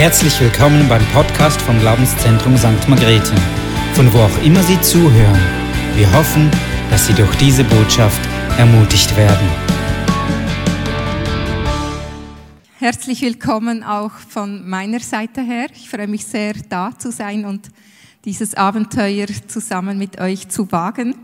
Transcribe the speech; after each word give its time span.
Herzlich 0.00 0.40
willkommen 0.40 0.88
beim 0.88 1.04
Podcast 1.08 1.60
vom 1.60 1.78
Glaubenszentrum 1.78 2.56
St. 2.56 2.88
Margrethe, 2.88 3.34
von 3.92 4.10
wo 4.14 4.20
auch 4.20 4.42
immer 4.42 4.62
Sie 4.62 4.80
zuhören. 4.80 5.38
Wir 5.94 6.10
hoffen, 6.14 6.50
dass 6.88 7.06
Sie 7.06 7.12
durch 7.12 7.36
diese 7.36 7.64
Botschaft 7.64 8.18
ermutigt 8.56 9.14
werden. 9.14 9.46
Herzlich 12.78 13.20
willkommen 13.20 13.84
auch 13.84 14.12
von 14.12 14.66
meiner 14.66 15.00
Seite 15.00 15.42
her. 15.42 15.66
Ich 15.74 15.90
freue 15.90 16.08
mich 16.08 16.24
sehr, 16.24 16.54
da 16.70 16.98
zu 16.98 17.12
sein 17.12 17.44
und 17.44 17.68
dieses 18.24 18.54
Abenteuer 18.54 19.26
zusammen 19.48 19.98
mit 19.98 20.18
euch 20.18 20.48
zu 20.48 20.72
wagen. 20.72 21.14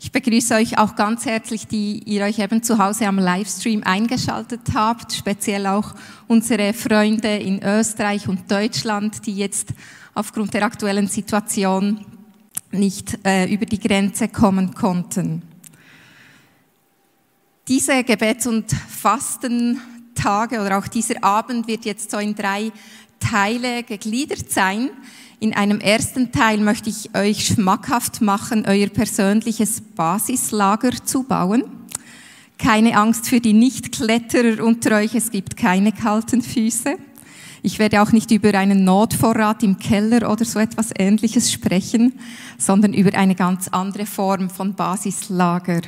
Ich 0.00 0.12
begrüße 0.12 0.54
euch 0.54 0.78
auch 0.78 0.94
ganz 0.94 1.26
herzlich, 1.26 1.66
die 1.66 2.04
ihr 2.04 2.22
euch 2.22 2.38
eben 2.38 2.62
zu 2.62 2.78
Hause 2.78 3.08
am 3.08 3.18
Livestream 3.18 3.82
eingeschaltet 3.82 4.60
habt, 4.72 5.12
speziell 5.12 5.66
auch 5.66 5.92
unsere 6.28 6.72
Freunde 6.72 7.36
in 7.36 7.60
Österreich 7.64 8.28
und 8.28 8.48
Deutschland, 8.48 9.26
die 9.26 9.34
jetzt 9.34 9.70
aufgrund 10.14 10.54
der 10.54 10.62
aktuellen 10.62 11.08
Situation 11.08 12.06
nicht 12.70 13.18
äh, 13.26 13.52
über 13.52 13.66
die 13.66 13.80
Grenze 13.80 14.28
kommen 14.28 14.72
konnten. 14.72 15.42
Diese 17.66 18.04
Gebets- 18.04 18.46
und 18.46 18.70
Fastentage 18.70 20.60
oder 20.60 20.78
auch 20.78 20.86
dieser 20.86 21.24
Abend 21.24 21.66
wird 21.66 21.84
jetzt 21.84 22.12
so 22.12 22.18
in 22.18 22.36
drei 22.36 22.70
Teile 23.18 23.82
gegliedert 23.82 24.48
sein. 24.48 24.90
In 25.40 25.54
einem 25.54 25.78
ersten 25.78 26.32
Teil 26.32 26.58
möchte 26.58 26.90
ich 26.90 27.14
euch 27.14 27.46
schmackhaft 27.46 28.20
machen, 28.20 28.64
euer 28.66 28.88
persönliches 28.88 29.80
Basislager 29.80 30.90
zu 31.04 31.22
bauen. 31.22 31.62
Keine 32.58 32.96
Angst 32.98 33.28
für 33.28 33.40
die 33.40 33.52
Nichtkletterer 33.52 34.64
unter 34.64 34.96
euch, 34.96 35.14
es 35.14 35.30
gibt 35.30 35.56
keine 35.56 35.92
kalten 35.92 36.42
Füße. 36.42 36.96
Ich 37.62 37.78
werde 37.78 38.02
auch 38.02 38.10
nicht 38.10 38.32
über 38.32 38.52
einen 38.54 38.82
Notvorrat 38.82 39.62
im 39.62 39.78
Keller 39.78 40.28
oder 40.28 40.44
so 40.44 40.58
etwas 40.58 40.90
Ähnliches 40.98 41.52
sprechen, 41.52 42.14
sondern 42.56 42.92
über 42.92 43.16
eine 43.16 43.36
ganz 43.36 43.68
andere 43.68 44.06
Form 44.06 44.50
von 44.50 44.74
Basislager. 44.74 45.82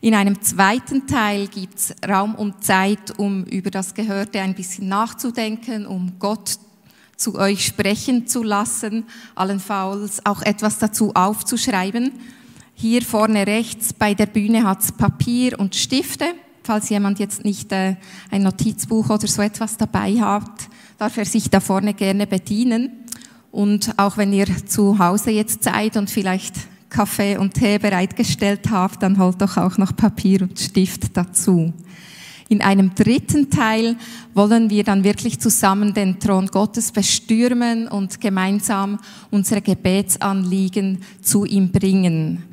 In 0.00 0.14
einem 0.14 0.42
zweiten 0.42 1.06
Teil 1.06 1.46
gibt's 1.46 1.94
Raum 2.06 2.34
und 2.34 2.64
Zeit, 2.64 3.16
um 3.18 3.44
über 3.44 3.70
das 3.70 3.94
Gehörte 3.94 4.40
ein 4.40 4.54
bisschen 4.54 4.88
nachzudenken, 4.88 5.86
um 5.86 6.14
Gott 6.18 6.58
zu 7.16 7.36
euch 7.36 7.64
sprechen 7.64 8.26
zu 8.26 8.42
lassen, 8.42 9.04
allenfalls 9.34 10.24
auch 10.26 10.42
etwas 10.42 10.78
dazu 10.78 11.12
aufzuschreiben. 11.14 12.12
Hier 12.74 13.02
vorne 13.02 13.46
rechts 13.46 13.92
bei 13.92 14.14
der 14.14 14.26
Bühne 14.26 14.64
hat's 14.64 14.92
Papier 14.92 15.58
und 15.58 15.76
Stifte. 15.76 16.26
Falls 16.64 16.88
jemand 16.88 17.18
jetzt 17.18 17.44
nicht 17.44 17.70
äh, 17.72 17.96
ein 18.30 18.42
Notizbuch 18.42 19.10
oder 19.10 19.26
so 19.26 19.42
etwas 19.42 19.76
dabei 19.76 20.14
hat, 20.20 20.68
darf 20.98 21.16
er 21.16 21.24
sich 21.24 21.50
da 21.50 21.60
vorne 21.60 21.94
gerne 21.94 22.26
bedienen. 22.26 22.90
Und 23.52 23.94
auch 23.98 24.16
wenn 24.16 24.32
ihr 24.32 24.48
zu 24.66 24.98
Hause 24.98 25.30
jetzt 25.30 25.62
seid 25.62 25.96
und 25.96 26.10
vielleicht 26.10 26.54
Kaffee 26.88 27.36
und 27.36 27.54
Tee 27.54 27.78
bereitgestellt 27.78 28.70
habt, 28.70 29.02
dann 29.02 29.18
holt 29.18 29.40
doch 29.40 29.56
auch 29.56 29.78
noch 29.78 29.94
Papier 29.94 30.42
und 30.42 30.58
Stift 30.58 31.16
dazu. 31.16 31.72
In 32.48 32.60
einem 32.60 32.94
dritten 32.94 33.50
Teil 33.50 33.96
wollen 34.34 34.68
wir 34.70 34.84
dann 34.84 35.04
wirklich 35.04 35.40
zusammen 35.40 35.94
den 35.94 36.20
Thron 36.20 36.48
Gottes 36.48 36.92
bestürmen 36.92 37.88
und 37.88 38.20
gemeinsam 38.20 38.98
unsere 39.30 39.62
Gebetsanliegen 39.62 41.02
zu 41.22 41.44
ihm 41.44 41.70
bringen. 41.72 42.44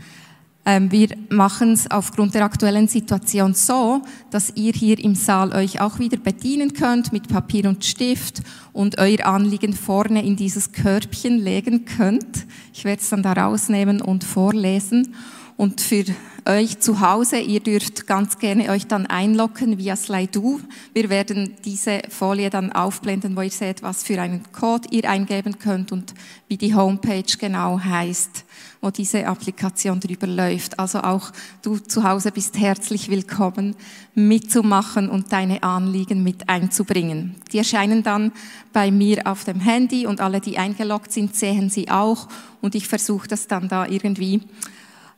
Ähm, 0.64 0.92
wir 0.92 1.09
machen 1.30 1.73
es 1.73 1.89
aufgrund 1.89 2.36
der 2.36 2.45
aktuellen 2.45 2.88
Situation 2.88 3.56
so, 3.56 4.02
dass 4.30 4.53
ihr 4.56 4.73
hier 4.73 5.00
im 5.00 5.16
Saal 5.16 5.53
euch 5.53 5.81
auch 5.81 5.98
wieder 5.98 6.17
bedienen 6.17 6.73
könnt 6.73 7.11
mit 7.11 7.28
Papier 7.28 7.67
und 7.67 7.83
Stift 7.83 8.44
und 8.72 9.00
euer 9.00 9.26
Anliegen 9.26 9.73
vorne 9.73 10.23
in 10.23 10.36
dieses 10.36 10.72
Körbchen 10.72 11.39
legen 11.39 11.86
könnt. 11.86 12.45
Ich 12.73 12.86
werde 12.86 13.02
es 13.02 13.10
dann 13.10 13.23
da 13.23 13.33
rausnehmen 13.33 14.02
und 14.02 14.23
vorlesen. 14.23 15.15
Und 15.58 15.82
für 15.82 16.06
euch 16.45 16.80
zu 16.80 17.02
Hause, 17.02 17.38
ihr 17.38 17.60
dürft 17.60 18.08
ganz 18.08 18.39
gerne 18.39 18.70
euch 18.70 18.88
dann 18.88 19.06
einloggen 19.06 19.78
via 19.78 19.95
Slido. 19.95 20.60
Wir 20.94 21.10
werden 21.10 21.56
diese 21.64 22.02
Folie 22.10 22.50
dann 22.50 22.72
aufblenden, 22.72 23.36
wo 23.36 23.42
ihr 23.42 23.52
seht, 23.52 23.84
was 23.84 24.04
für 24.04 24.20
einen 24.20 24.44
Code 24.52 24.88
ihr 24.92 25.10
eingeben 25.10 25.60
könnt 25.60 25.92
und 25.92 26.14
wie 26.48 26.58
die 26.58 26.73
Homepage 26.73 27.38
genau 27.39 27.80
heißt, 27.80 28.45
wo 28.82 28.89
diese 28.89 29.28
Applikation 29.28 30.00
drüber 30.00 30.26
läuft. 30.26 30.80
Also 30.80 31.02
auch 31.02 31.32
du 31.62 31.78
zu 31.78 32.04
Hause 32.04 32.32
bist 32.32 32.58
herzlich 32.58 33.10
willkommen, 33.10 33.76
mitzumachen 34.16 35.10
und 35.10 35.32
deine 35.32 35.62
Anliegen 35.62 36.23
mit 36.23 36.50
einzubringen. 36.50 37.36
Die 37.52 37.60
erscheinen 37.60 38.02
dann 38.02 38.32
bei 38.73 38.89
mir 38.89 39.28
auf 39.28 39.44
dem 39.44 39.60
Handy 39.60 40.08
und 40.08 40.22
alle, 40.22 40.42
die 40.42 40.58
eingeloggt 40.58 41.12
sind, 41.12 41.36
sehen 41.36 41.70
sie 41.70 41.92
auch 41.92 42.28
und 42.62 42.73
ich 42.73 42.88
versuche 42.88 43.28
das 43.28 43.48
dann 43.48 43.68
da 43.68 43.86
irgendwie 43.86 44.42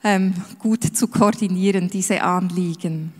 ähm, 0.03 0.33
gut 0.59 0.83
zu 0.83 1.07
koordinieren, 1.07 1.89
diese 1.89 2.21
Anliegen. 2.21 3.13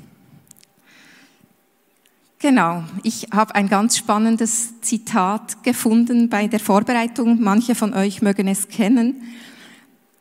Genau, 2.40 2.84
ich 3.04 3.28
habe 3.32 3.56
ein 3.56 3.70
ganz 3.70 3.98
spannendes 3.98 4.82
Zitat 4.82 5.64
gefunden 5.64 6.28
bei 6.28 6.48
der 6.48 6.60
Vorbereitung. 6.60 7.42
Manche 7.42 7.74
von 7.74 7.94
euch 7.94 8.22
mögen 8.22 8.50
es 8.50 8.68
kennen. 8.68 9.24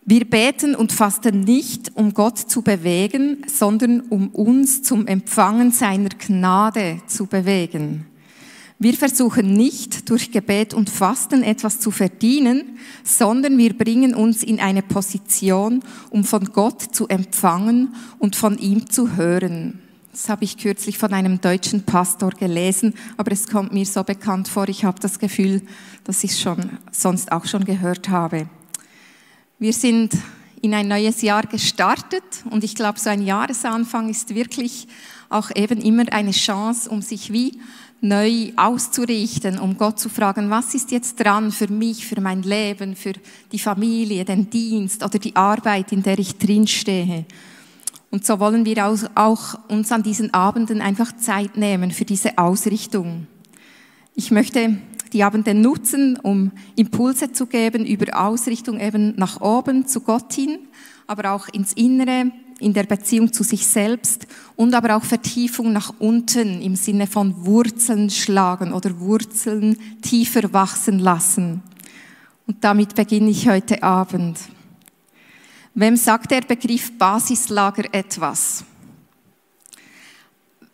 Wir 0.05 0.25
beten 0.25 0.77
und 0.77 0.93
fasten 0.93 1.41
nicht, 1.41 1.97
um 1.97 2.15
Gott 2.15 2.39
zu 2.39 2.63
bewegen, 2.63 3.39
sondern 3.47 4.01
um 4.03 4.29
uns 4.29 4.85
zum 4.85 5.09
Empfangen 5.09 5.73
seiner 5.73 6.11
Gnade 6.11 6.99
zu 7.09 7.27
bewegen. 7.27 8.07
Wir 8.83 8.95
versuchen 8.95 9.55
nicht 9.55 10.11
durch 10.11 10.33
Gebet 10.33 10.75
und 10.75 10.91
Fasten 10.91 11.45
etwas 11.45 11.79
zu 11.79 11.93
verdienen, 11.93 12.79
sondern 13.05 13.57
wir 13.57 13.79
bringen 13.79 14.13
uns 14.13 14.43
in 14.43 14.59
eine 14.59 14.83
Position, 14.83 15.85
um 16.11 16.25
von 16.25 16.47
Gott 16.47 16.83
zu 16.93 17.07
empfangen 17.07 17.95
und 18.19 18.35
von 18.35 18.59
ihm 18.59 18.91
zu 18.91 19.15
hören. 19.15 19.79
Das 20.11 20.29
habe 20.29 20.43
ich 20.43 20.59
kürzlich 20.59 20.99
von 20.99 21.15
einem 21.15 21.41
deutschen 21.41 21.85
Pastor 21.85 22.31
gelesen, 22.31 22.95
aber 23.17 23.31
es 23.31 23.47
kommt 23.47 23.73
mir 23.73 23.87
so 23.87 24.03
bekannt 24.03 24.49
vor, 24.49 24.69
ich 24.69 24.85
habe 24.85 24.99
das 24.99 25.21
Gefühl, 25.21 25.63
dass 26.03 26.25
ich 26.25 26.33
es 26.33 26.41
schon 26.41 26.71
sonst 26.91 27.31
auch 27.31 27.47
schon 27.47 27.65
gehört 27.65 28.09
habe. 28.09 28.49
Wir 29.61 29.75
sind 29.75 30.13
in 30.61 30.75
ein 30.75 30.89
neues 30.89 31.23
Jahr 31.23 31.43
gestartet 31.43 32.25
und 32.51 32.65
ich 32.65 32.75
glaube, 32.75 32.99
so 32.99 33.11
ein 33.11 33.23
Jahresanfang 33.23 34.09
ist 34.09 34.35
wirklich 34.35 34.89
auch 35.29 35.51
eben 35.55 35.81
immer 35.81 36.13
eine 36.13 36.33
Chance, 36.33 36.91
um 36.91 37.01
sich 37.01 37.33
wie 37.33 37.61
neu 38.03 38.51
auszurichten, 38.57 39.59
um 39.61 39.79
Gott 39.79 40.01
zu 40.01 40.09
fragen, 40.09 40.51
was 40.51 40.75
ist 40.75 40.91
jetzt 40.91 41.21
dran 41.21 41.53
für 41.53 41.69
mich, 41.69 42.05
für 42.05 42.21
mein 42.21 42.43
Leben, 42.43 42.97
für 42.97 43.13
die 43.53 43.61
Familie, 43.61 44.25
den 44.25 44.51
Dienst 44.51 45.05
oder 45.05 45.21
die 45.21 45.37
Arbeit, 45.37 45.93
in 45.93 46.03
der 46.03 46.19
ich 46.19 46.37
drinstehe. 46.37 47.25
Und 48.11 48.27
so 48.27 48.41
wollen 48.41 48.67
wir 48.67 48.87
auch 49.15 49.59
uns 49.69 49.93
an 49.93 50.03
diesen 50.03 50.35
Abenden 50.35 50.83
einfach 50.83 51.17
Zeit 51.17 51.57
nehmen 51.57 51.93
für 51.93 52.05
diese 52.05 52.37
Ausrichtung. 52.39 53.29
Ich 54.17 54.33
möchte 54.33 54.77
die 55.13 55.23
Abende 55.23 55.55
nutzen, 55.55 56.19
um 56.19 56.51
Impulse 56.75 57.33
zu 57.33 57.47
geben 57.47 57.87
über 57.87 58.21
Ausrichtung 58.21 58.81
eben 58.81 59.15
nach 59.17 59.41
oben 59.41 59.87
zu 59.87 60.01
Gott 60.01 60.33
hin, 60.33 60.59
aber 61.07 61.33
auch 61.33 61.49
ins 61.49 61.73
Innere, 61.75 62.33
in 62.61 62.73
der 62.73 62.85
Beziehung 62.85 63.33
zu 63.33 63.43
sich 63.43 63.67
selbst 63.67 64.27
und 64.57 64.75
aber 64.75 64.97
auch 64.97 65.05
Vertiefung 65.05 65.73
nach 65.73 65.93
unten 65.99 66.61
im 66.63 66.77
Sinne 66.77 67.07
von 67.07 67.45
Wurzeln 67.45 68.11
schlagen 68.11 68.73
oder 68.73 68.99
Wurzeln 69.01 69.77
tiefer 70.03 70.53
wachsen 70.53 70.99
lassen. 70.99 71.63
Und 72.47 72.63
damit 72.63 72.95
beginne 72.95 73.31
ich 73.31 73.49
heute 73.49 73.83
Abend. 73.83 74.39
Wem 75.75 75.97
sagt 75.97 76.31
der 76.31 76.43
Begriff 76.43 76.97
Basislager 76.99 77.85
etwas? 77.93 78.65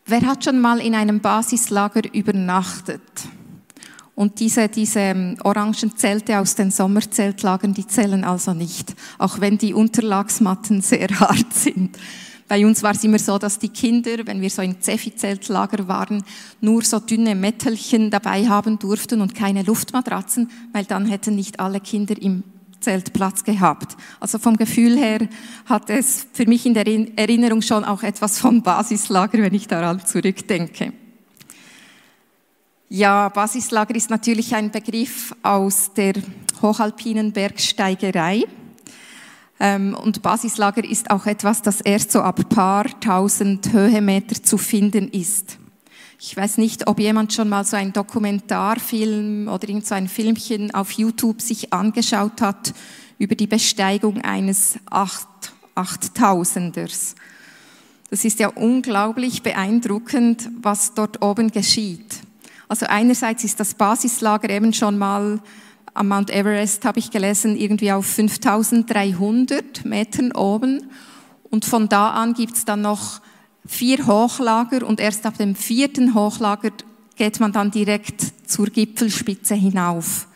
Wer 0.06 0.22
hat 0.22 0.44
schon 0.44 0.58
mal 0.58 0.80
in 0.80 0.94
einem 0.94 1.20
Basislager 1.20 2.02
übernachtet? 2.12 3.02
Und 4.18 4.40
diese, 4.40 4.66
diese 4.66 4.98
ähm, 4.98 5.36
orangen 5.44 5.96
Zelte 5.96 6.40
aus 6.40 6.56
den 6.56 6.72
Sommerzeltlagern, 6.72 7.72
die 7.72 7.86
zählen 7.86 8.24
also 8.24 8.52
nicht, 8.52 8.96
auch 9.16 9.38
wenn 9.38 9.58
die 9.58 9.74
Unterlagsmatten 9.74 10.80
sehr 10.80 11.08
hart 11.20 11.54
sind. 11.54 11.96
Bei 12.48 12.66
uns 12.66 12.82
war 12.82 12.90
es 12.90 13.04
immer 13.04 13.20
so, 13.20 13.38
dass 13.38 13.60
die 13.60 13.68
Kinder, 13.68 14.16
wenn 14.24 14.40
wir 14.40 14.50
so 14.50 14.60
in 14.60 14.80
Zeffi-Zeltlager 14.80 15.86
waren, 15.86 16.24
nur 16.60 16.82
so 16.82 16.98
dünne 16.98 17.36
Mettelchen 17.36 18.10
dabei 18.10 18.48
haben 18.48 18.80
durften 18.80 19.20
und 19.20 19.36
keine 19.36 19.62
Luftmatratzen, 19.62 20.50
weil 20.72 20.84
dann 20.84 21.06
hätten 21.06 21.36
nicht 21.36 21.60
alle 21.60 21.78
Kinder 21.78 22.20
im 22.20 22.42
Zelt 22.80 23.12
Platz 23.12 23.44
gehabt. 23.44 23.96
Also 24.18 24.40
vom 24.40 24.56
Gefühl 24.56 24.98
her 24.98 25.28
hat 25.66 25.90
es 25.90 26.26
für 26.32 26.46
mich 26.46 26.66
in 26.66 26.74
der 26.74 26.88
Erinnerung 27.16 27.62
schon 27.62 27.84
auch 27.84 28.02
etwas 28.02 28.40
vom 28.40 28.62
Basislager, 28.62 29.38
wenn 29.38 29.54
ich 29.54 29.68
daran 29.68 30.04
zurückdenke. 30.04 30.92
Ja, 32.90 33.28
Basislager 33.28 33.94
ist 33.94 34.08
natürlich 34.08 34.54
ein 34.54 34.70
Begriff 34.70 35.34
aus 35.42 35.92
der 35.92 36.14
hochalpinen 36.62 37.32
Bergsteigerei. 37.32 38.44
Ähm, 39.60 39.94
und 39.94 40.22
Basislager 40.22 40.82
ist 40.82 41.10
auch 41.10 41.26
etwas, 41.26 41.60
das 41.60 41.82
erst 41.82 42.12
so 42.12 42.22
ab 42.22 42.48
paar 42.48 42.86
tausend 43.00 43.74
Höhenmeter 43.74 44.42
zu 44.42 44.56
finden 44.56 45.08
ist. 45.08 45.58
Ich 46.18 46.34
weiß 46.34 46.56
nicht, 46.56 46.88
ob 46.88 46.98
jemand 46.98 47.34
schon 47.34 47.50
mal 47.50 47.62
so 47.64 47.76
einen 47.76 47.92
Dokumentarfilm 47.92 49.48
oder 49.48 49.68
irgend 49.68 49.86
so 49.86 49.94
ein 49.94 50.08
Filmchen 50.08 50.74
auf 50.74 50.92
YouTube 50.92 51.42
sich 51.42 51.70
angeschaut 51.74 52.40
hat 52.40 52.72
über 53.18 53.34
die 53.34 53.46
Besteigung 53.46 54.22
eines 54.22 54.78
Acht, 54.88 55.28
Achttausenders. 55.74 57.16
Das 58.08 58.24
ist 58.24 58.38
ja 58.38 58.48
unglaublich 58.48 59.42
beeindruckend, 59.42 60.48
was 60.62 60.94
dort 60.94 61.22
oben 61.22 61.50
geschieht. 61.50 62.22
Also 62.68 62.86
einerseits 62.86 63.44
ist 63.44 63.58
das 63.58 63.74
Basislager 63.74 64.50
eben 64.50 64.72
schon 64.74 64.98
mal 64.98 65.40
am 65.94 66.08
Mount 66.08 66.30
Everest, 66.30 66.84
habe 66.84 66.98
ich 66.98 67.10
gelesen, 67.10 67.56
irgendwie 67.56 67.90
auf 67.92 68.06
5300 68.06 69.84
Metern 69.84 70.32
oben. 70.32 70.90
Und 71.50 71.64
von 71.64 71.88
da 71.88 72.10
an 72.10 72.34
gibt's 72.34 72.66
dann 72.66 72.82
noch 72.82 73.20
vier 73.66 74.06
Hochlager 74.06 74.86
und 74.86 75.00
erst 75.00 75.24
ab 75.26 75.38
dem 75.38 75.54
vierten 75.54 76.14
Hochlager 76.14 76.70
geht 77.16 77.40
man 77.40 77.52
dann 77.52 77.70
direkt 77.70 78.22
zur 78.46 78.66
Gipfelspitze 78.66 79.54
hinauf. 79.54 80.28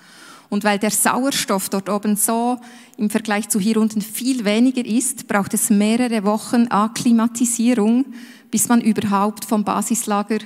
Und 0.49 0.65
weil 0.65 0.79
der 0.79 0.91
Sauerstoff 0.91 1.69
dort 1.69 1.89
oben 1.89 2.17
so 2.17 2.59
im 2.99 3.09
Vergleich 3.09 3.49
zu 3.49 3.59
hier 3.59 3.79
unten 3.79 4.03
viel 4.03 4.45
weniger 4.45 4.85
ist, 4.85 5.27
braucht 5.29 5.55
es 5.55 5.71
mehrere 5.71 6.25
Wochen 6.25 6.67
Akklimatisierung, 6.69 8.05
bis 8.53 8.69
man 8.69 8.83
überhaupt 8.83 9.47
vom 9.47 9.65
Basislager 9.65 10.39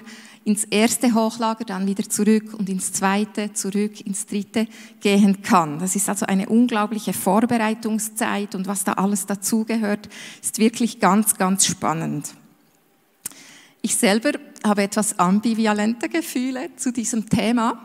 ins 0.44 0.62
erste 0.62 1.12
Hochlager, 1.12 1.64
dann 1.64 1.88
wieder 1.88 2.08
zurück 2.08 2.54
und 2.56 2.68
ins 2.68 2.92
zweite, 2.92 3.52
zurück 3.52 4.00
ins 4.00 4.26
dritte 4.26 4.68
gehen 5.00 5.42
kann. 5.42 5.80
Das 5.80 5.96
ist 5.96 6.08
also 6.08 6.24
eine 6.24 6.48
unglaubliche 6.48 7.12
Vorbereitungszeit 7.12 8.54
und 8.54 8.68
was 8.68 8.84
da 8.84 8.92
alles 8.92 9.26
dazugehört, 9.26 10.08
ist 10.40 10.60
wirklich 10.60 11.00
ganz, 11.00 11.34
ganz 11.34 11.66
spannend. 11.66 12.32
Ich 13.82 13.96
selber 13.96 14.38
habe 14.64 14.84
etwas 14.84 15.18
ambivalente 15.18 16.08
Gefühle 16.08 16.70
zu 16.76 16.92
diesem 16.92 17.28
Thema. 17.28 17.82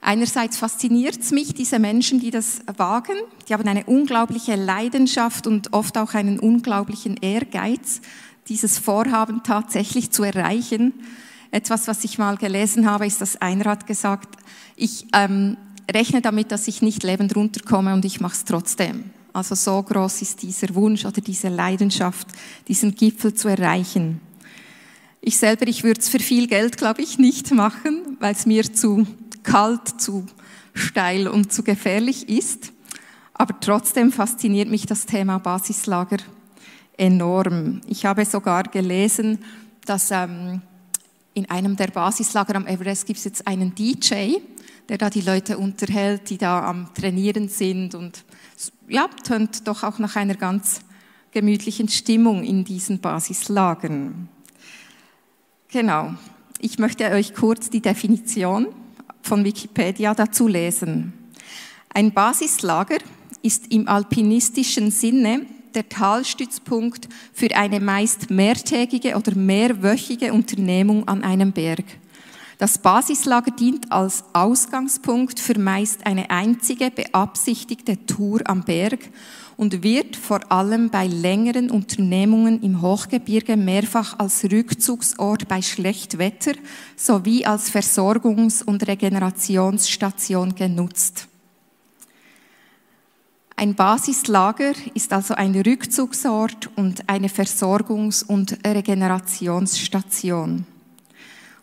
Einerseits 0.00 0.56
fasziniert 0.56 1.20
es 1.20 1.30
mich, 1.30 1.54
diese 1.54 1.78
Menschen, 1.78 2.20
die 2.20 2.30
das 2.30 2.62
wagen, 2.76 3.16
die 3.48 3.52
haben 3.52 3.68
eine 3.68 3.84
unglaubliche 3.84 4.56
Leidenschaft 4.56 5.46
und 5.46 5.74
oft 5.74 5.96
auch 5.98 6.14
einen 6.14 6.40
unglaublichen 6.40 7.18
Ehrgeiz, 7.18 8.00
dieses 8.48 8.78
Vorhaben 8.78 9.42
tatsächlich 9.42 10.10
zu 10.10 10.22
erreichen. 10.22 10.92
Etwas, 11.50 11.86
was 11.86 12.04
ich 12.04 12.18
mal 12.18 12.36
gelesen 12.36 12.90
habe, 12.90 13.06
ist, 13.06 13.20
dass 13.20 13.40
Einrad 13.40 13.86
gesagt, 13.86 14.36
ich 14.76 15.06
ähm, 15.12 15.56
rechne 15.90 16.22
damit, 16.22 16.50
dass 16.50 16.68
ich 16.68 16.82
nicht 16.82 17.02
lebend 17.02 17.36
runterkomme 17.36 17.92
und 17.92 18.04
ich 18.04 18.20
mache 18.20 18.34
es 18.34 18.44
trotzdem. 18.44 19.10
Also 19.32 19.54
so 19.54 19.82
groß 19.82 20.22
ist 20.22 20.42
dieser 20.42 20.74
Wunsch 20.74 21.04
oder 21.04 21.20
diese 21.20 21.48
Leidenschaft, 21.48 22.26
diesen 22.68 22.94
Gipfel 22.94 23.34
zu 23.34 23.48
erreichen. 23.48 24.20
Ich 25.20 25.38
selber, 25.38 25.66
ich 25.68 25.84
würde 25.84 26.00
es 26.00 26.08
für 26.08 26.18
viel 26.18 26.48
Geld, 26.48 26.76
glaube 26.76 27.00
ich, 27.02 27.18
nicht 27.18 27.52
machen, 27.52 28.16
weil 28.18 28.34
es 28.34 28.44
mir 28.44 28.72
zu 28.72 29.06
kalt, 29.42 30.00
zu 30.00 30.26
steil 30.74 31.28
und 31.28 31.52
zu 31.52 31.62
gefährlich 31.62 32.28
ist. 32.28 32.72
Aber 33.32 33.58
trotzdem 33.60 34.12
fasziniert 34.12 34.68
mich 34.68 34.86
das 34.86 35.06
Thema 35.06 35.38
Basislager 35.38 36.18
enorm. 37.02 37.80
Ich 37.88 38.06
habe 38.06 38.24
sogar 38.24 38.62
gelesen, 38.62 39.38
dass 39.84 40.12
ähm, 40.12 40.62
in 41.34 41.50
einem 41.50 41.74
der 41.74 41.88
Basislager 41.88 42.54
am 42.54 42.66
Everest 42.68 43.06
gibt 43.06 43.18
es 43.18 43.24
jetzt 43.24 43.46
einen 43.46 43.74
DJ, 43.74 44.36
der 44.88 44.98
da 44.98 45.10
die 45.10 45.20
Leute 45.20 45.58
unterhält, 45.58 46.30
die 46.30 46.38
da 46.38 46.64
am 46.64 46.94
Trainieren 46.94 47.48
sind 47.48 47.96
und 47.96 48.24
ja, 48.88 49.08
tönt 49.24 49.66
doch 49.66 49.82
auch 49.82 49.98
nach 49.98 50.14
einer 50.14 50.36
ganz 50.36 50.82
gemütlichen 51.32 51.88
Stimmung 51.88 52.44
in 52.44 52.64
diesen 52.64 53.00
Basislagern. 53.00 54.28
Genau. 55.68 56.14
Ich 56.60 56.78
möchte 56.78 57.10
euch 57.10 57.34
kurz 57.34 57.68
die 57.68 57.80
Definition 57.80 58.68
von 59.22 59.44
Wikipedia 59.44 60.14
dazu 60.14 60.46
lesen. 60.46 61.12
Ein 61.88 62.12
Basislager 62.12 62.98
ist 63.42 63.72
im 63.72 63.88
alpinistischen 63.88 64.92
Sinne 64.92 65.46
der 65.74 65.88
Talstützpunkt 65.88 67.08
für 67.32 67.54
eine 67.54 67.80
meist 67.80 68.30
mehrtägige 68.30 69.16
oder 69.16 69.34
mehrwöchige 69.34 70.32
Unternehmung 70.32 71.06
an 71.08 71.24
einem 71.24 71.52
Berg. 71.52 71.84
Das 72.58 72.78
Basislager 72.78 73.50
dient 73.50 73.90
als 73.90 74.22
Ausgangspunkt 74.32 75.40
für 75.40 75.58
meist 75.58 76.06
eine 76.06 76.30
einzige 76.30 76.92
beabsichtigte 76.92 78.06
Tour 78.06 78.40
am 78.44 78.62
Berg 78.62 79.00
und 79.56 79.82
wird 79.82 80.16
vor 80.16 80.40
allem 80.50 80.88
bei 80.90 81.06
längeren 81.06 81.70
Unternehmungen 81.70 82.62
im 82.62 82.80
Hochgebirge 82.80 83.56
mehrfach 83.56 84.18
als 84.18 84.44
Rückzugsort 84.44 85.48
bei 85.48 85.60
Schlechtwetter 85.60 86.52
sowie 86.96 87.44
als 87.44 87.68
Versorgungs- 87.68 88.62
und 88.62 88.86
Regenerationsstation 88.86 90.54
genutzt. 90.54 91.28
Ein 93.62 93.76
Basislager 93.76 94.72
ist 94.92 95.12
also 95.12 95.34
ein 95.34 95.54
Rückzugsort 95.54 96.68
und 96.74 97.08
eine 97.08 97.28
Versorgungs- 97.28 98.26
und 98.26 98.58
Regenerationsstation. 98.66 100.66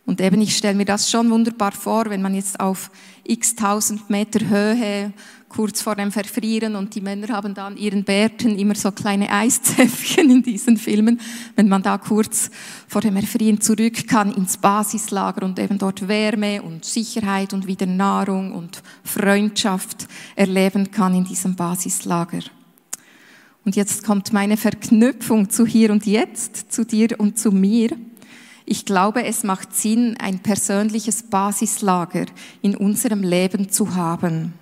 Und 0.05 0.21
eben, 0.21 0.39
ich 0.39 0.55
stelle 0.55 0.75
mir 0.75 0.85
das 0.85 1.11
schon 1.11 1.29
wunderbar 1.29 1.73
vor, 1.73 2.05
wenn 2.05 2.21
man 2.21 2.35
jetzt 2.35 2.61
auf 2.61 2.89
x 3.29 3.55
tausend 3.55 4.09
Meter 4.09 4.47
Höhe 4.49 5.13
kurz 5.49 5.81
vor 5.81 5.95
dem 5.95 6.11
Verfrieren 6.11 6.75
und 6.75 6.93
die 6.95 7.01
Männer 7.01 7.29
haben 7.29 7.53
dann 7.53 7.75
ihren 7.75 8.03
Bärten 8.03 8.57
immer 8.57 8.75
so 8.75 8.91
kleine 8.91 9.31
Eiszäpfchen 9.31 10.29
in 10.29 10.43
diesen 10.43 10.77
Filmen, 10.77 11.19
wenn 11.55 11.67
man 11.67 11.81
da 11.81 11.97
kurz 11.97 12.51
vor 12.87 13.01
dem 13.01 13.15
Erfrieren 13.17 13.59
zurück 13.59 14.07
kann 14.07 14.31
ins 14.31 14.57
Basislager 14.57 15.43
und 15.43 15.59
eben 15.59 15.77
dort 15.77 16.07
Wärme 16.07 16.61
und 16.61 16.85
Sicherheit 16.85 17.53
und 17.53 17.67
wieder 17.67 17.87
Nahrung 17.87 18.53
und 18.53 18.81
Freundschaft 19.03 20.07
erleben 20.35 20.91
kann 20.91 21.15
in 21.15 21.25
diesem 21.25 21.55
Basislager. 21.55 22.41
Und 23.65 23.75
jetzt 23.75 24.03
kommt 24.03 24.31
meine 24.31 24.57
Verknüpfung 24.57 25.49
zu 25.49 25.65
hier 25.65 25.91
und 25.91 26.05
jetzt, 26.05 26.71
zu 26.71 26.85
dir 26.85 27.19
und 27.19 27.37
zu 27.37 27.51
mir. 27.51 27.89
Ich 28.71 28.85
glaube, 28.85 29.23
es 29.23 29.43
macht 29.43 29.75
Sinn, 29.75 30.15
ein 30.19 30.43
persönliches 30.43 31.23
Basislager 31.23 32.27
in 32.61 32.77
unserem 32.77 33.23
Leben 33.23 33.71
zu 33.71 33.95
haben. 33.95 34.53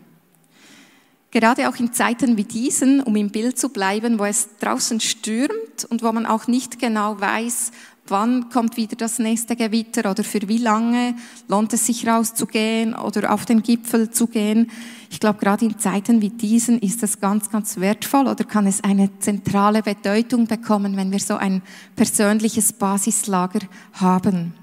Gerade 1.31 1.67
auch 1.67 1.75
in 1.75 1.91
Zeiten 1.91 2.37
wie 2.37 2.45
diesen, 2.45 3.03
um 3.03 3.17
im 3.17 3.31
Bild 3.31 3.59
zu 3.59 3.67
bleiben, 3.67 4.17
wo 4.17 4.23
es 4.23 4.47
draußen 4.61 5.01
stürmt 5.01 5.83
und 5.89 6.03
wo 6.03 6.11
man 6.13 6.25
auch 6.25 6.47
nicht 6.47 6.79
genau 6.79 7.19
weiß, 7.19 7.71
wann 8.11 8.49
kommt 8.49 8.77
wieder 8.77 8.95
das 8.95 9.19
nächste 9.19 9.55
Gewitter 9.55 10.09
oder 10.09 10.23
für 10.23 10.47
wie 10.47 10.57
lange 10.57 11.15
lohnt 11.47 11.73
es 11.73 11.85
sich 11.85 12.07
rauszugehen 12.07 12.93
oder 12.93 13.33
auf 13.33 13.45
den 13.45 13.63
Gipfel 13.63 14.09
zu 14.11 14.27
gehen. 14.27 14.71
Ich 15.09 15.19
glaube, 15.19 15.39
gerade 15.39 15.65
in 15.65 15.79
Zeiten 15.79 16.21
wie 16.21 16.29
diesen 16.29 16.79
ist 16.79 17.03
es 17.03 17.19
ganz, 17.19 17.49
ganz 17.49 17.77
wertvoll 17.77 18.27
oder 18.27 18.43
kann 18.43 18.67
es 18.67 18.83
eine 18.83 19.17
zentrale 19.19 19.83
Bedeutung 19.83 20.47
bekommen, 20.47 20.97
wenn 20.97 21.11
wir 21.11 21.19
so 21.19 21.35
ein 21.35 21.61
persönliches 21.95 22.73
Basislager 22.73 23.61
haben. 23.93 24.53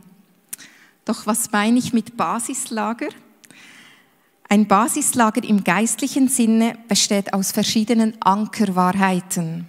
Doch 1.04 1.26
was 1.26 1.52
meine 1.52 1.78
ich 1.78 1.92
mit 1.92 2.16
Basislager? 2.16 3.09
Ein 4.49 4.66
Basislager 4.66 5.42
im 5.42 5.64
geistlichen 5.64 6.28
Sinne 6.28 6.78
besteht 6.88 7.33
aus 7.33 7.52
verschiedenen 7.52 8.21
Ankerwahrheiten. 8.23 9.68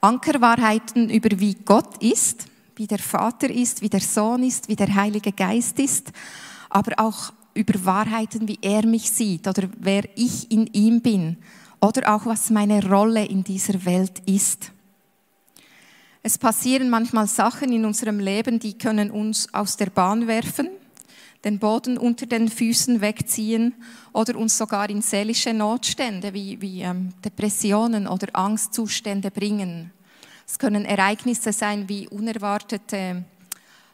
Ankerwahrheiten 0.00 1.08
über 1.08 1.38
wie 1.40 1.54
Gott 1.54 2.02
ist, 2.02 2.46
wie 2.76 2.86
der 2.86 2.98
Vater 2.98 3.50
ist, 3.50 3.82
wie 3.82 3.88
der 3.88 4.00
Sohn 4.00 4.42
ist, 4.42 4.68
wie 4.68 4.76
der 4.76 4.94
Heilige 4.94 5.32
Geist 5.32 5.78
ist, 5.78 6.12
aber 6.70 6.92
auch 6.96 7.32
über 7.54 7.84
Wahrheiten, 7.84 8.48
wie 8.48 8.58
er 8.60 8.86
mich 8.86 9.10
sieht 9.10 9.46
oder 9.46 9.68
wer 9.78 10.04
ich 10.16 10.50
in 10.50 10.66
ihm 10.68 11.00
bin 11.00 11.36
oder 11.80 12.14
auch 12.14 12.26
was 12.26 12.50
meine 12.50 12.84
Rolle 12.88 13.24
in 13.24 13.44
dieser 13.44 13.84
Welt 13.84 14.22
ist. 14.26 14.72
Es 16.22 16.38
passieren 16.38 16.88
manchmal 16.88 17.26
Sachen 17.26 17.70
in 17.72 17.84
unserem 17.84 18.18
Leben, 18.18 18.58
die 18.58 18.78
können 18.78 19.10
uns 19.10 19.52
aus 19.52 19.76
der 19.76 19.90
Bahn 19.90 20.26
werfen, 20.26 20.70
den 21.44 21.58
Boden 21.58 21.98
unter 21.98 22.24
den 22.24 22.48
Füßen 22.48 23.02
wegziehen 23.02 23.74
oder 24.14 24.36
uns 24.36 24.56
sogar 24.56 24.88
in 24.88 25.02
seelische 25.02 25.52
Notstände 25.52 26.32
wie, 26.32 26.58
wie 26.62 26.80
ähm, 26.80 27.10
Depressionen 27.22 28.06
oder 28.06 28.28
Angstzustände 28.32 29.30
bringen. 29.30 29.90
Es 30.46 30.58
können 30.58 30.84
Ereignisse 30.84 31.52
sein 31.52 31.88
wie 31.88 32.08
unerwartete 32.08 33.24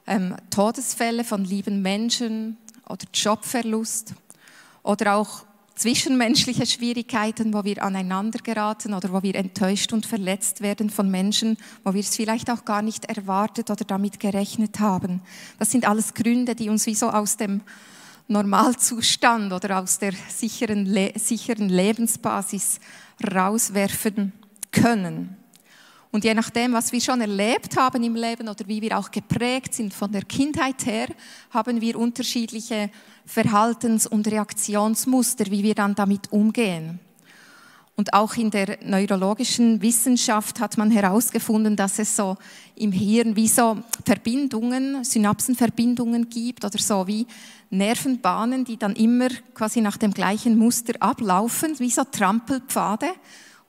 ähm, 0.06 0.36
Todesfälle 0.50 1.24
von 1.24 1.44
lieben 1.44 1.82
Menschen 1.82 2.56
oder 2.88 3.06
Jobverlust 3.14 4.14
oder 4.82 5.14
auch 5.14 5.44
zwischenmenschliche 5.80 6.66
Schwierigkeiten, 6.66 7.54
wo 7.54 7.64
wir 7.64 7.82
aneinander 7.82 8.40
geraten 8.40 8.92
oder 8.92 9.12
wo 9.12 9.22
wir 9.22 9.34
enttäuscht 9.34 9.94
und 9.94 10.04
verletzt 10.04 10.60
werden 10.60 10.90
von 10.90 11.10
Menschen, 11.10 11.56
wo 11.84 11.94
wir 11.94 12.00
es 12.00 12.16
vielleicht 12.16 12.50
auch 12.50 12.66
gar 12.66 12.82
nicht 12.82 13.06
erwartet 13.06 13.70
oder 13.70 13.84
damit 13.86 14.20
gerechnet 14.20 14.78
haben. 14.78 15.22
Das 15.58 15.70
sind 15.70 15.88
alles 15.88 16.12
Gründe, 16.12 16.54
die 16.54 16.68
uns 16.68 16.84
wie 16.84 16.94
so 16.94 17.08
aus 17.08 17.38
dem 17.38 17.62
Normalzustand 18.28 19.52
oder 19.52 19.80
aus 19.80 19.98
der 19.98 20.12
sicheren, 20.28 20.84
Le 20.84 21.12
sicheren 21.16 21.70
Lebensbasis 21.70 22.78
rauswerfen 23.34 24.32
können. 24.70 25.39
Und 26.12 26.24
je 26.24 26.34
nachdem, 26.34 26.72
was 26.72 26.90
wir 26.90 27.00
schon 27.00 27.20
erlebt 27.20 27.76
haben 27.76 28.02
im 28.02 28.16
Leben 28.16 28.48
oder 28.48 28.66
wie 28.66 28.82
wir 28.82 28.98
auch 28.98 29.10
geprägt 29.10 29.74
sind 29.74 29.94
von 29.94 30.10
der 30.10 30.22
Kindheit 30.22 30.84
her, 30.84 31.06
haben 31.50 31.80
wir 31.80 31.96
unterschiedliche 31.96 32.90
Verhaltens- 33.24 34.08
und 34.08 34.26
Reaktionsmuster, 34.26 35.46
wie 35.46 35.62
wir 35.62 35.74
dann 35.74 35.94
damit 35.94 36.32
umgehen. 36.32 36.98
Und 38.00 38.14
auch 38.14 38.34
in 38.36 38.50
der 38.50 38.78
neurologischen 38.82 39.82
Wissenschaft 39.82 40.58
hat 40.58 40.78
man 40.78 40.90
herausgefunden, 40.90 41.76
dass 41.76 41.98
es 41.98 42.16
so 42.16 42.38
im 42.74 42.92
Hirn 42.92 43.36
wie 43.36 43.46
so 43.46 43.76
Verbindungen, 44.06 45.04
Synapsenverbindungen 45.04 46.30
gibt 46.30 46.64
oder 46.64 46.78
so 46.78 47.06
wie 47.06 47.26
Nervenbahnen, 47.68 48.64
die 48.64 48.78
dann 48.78 48.96
immer 48.96 49.28
quasi 49.52 49.82
nach 49.82 49.98
dem 49.98 50.14
gleichen 50.14 50.56
Muster 50.56 50.94
ablaufen, 50.98 51.78
wie 51.78 51.90
so 51.90 52.02
Trampelpfade. 52.04 53.08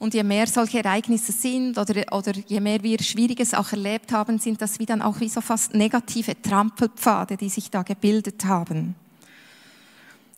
Und 0.02 0.16
je 0.16 0.24
mehr 0.24 0.48
solche 0.48 0.80
Ereignisse 0.80 1.32
sind 1.32 1.78
oder, 1.78 2.12
oder 2.12 2.32
je 2.48 2.60
mehr 2.60 2.82
wir 2.82 2.98
Schwieriges 3.04 3.54
auch 3.54 3.72
erlebt 3.72 4.12
haben, 4.12 4.40
sind 4.40 4.60
das 4.60 4.80
wie 4.80 4.88
dann 4.88 5.00
auch 5.00 5.20
wie 5.20 5.30
so 5.30 5.42
fast 5.42 5.76
negative 5.76 6.42
Trampelpfade, 6.42 7.38
die 7.38 7.50
sich 7.50 7.70
da 7.70 7.84
gebildet 7.84 8.44
haben. 8.46 8.96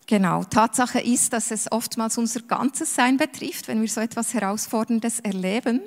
Genau. 0.06 0.44
Tatsache 0.44 1.00
ist, 1.00 1.32
dass 1.32 1.50
es 1.50 1.72
oftmals 1.72 2.18
unser 2.18 2.42
ganzes 2.42 2.94
Sein 2.94 3.16
betrifft, 3.16 3.70
wenn 3.70 3.80
wir 3.80 3.88
so 3.88 4.02
etwas 4.02 4.34
Herausforderndes 4.34 5.22
erleben. 5.22 5.80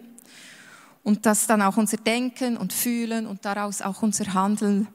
Und 1.03 1.27
dass 1.27 1.47
dann 1.47 1.61
auch 1.61 1.77
unser 1.77 1.99
Denken 1.99 2.57
und 2.57 2.73
Fühlen 2.73 3.27
und 3.27 3.45
daraus 3.45 3.83
auch 3.83 4.01
unser 4.01 4.33
Handeln 4.33 4.89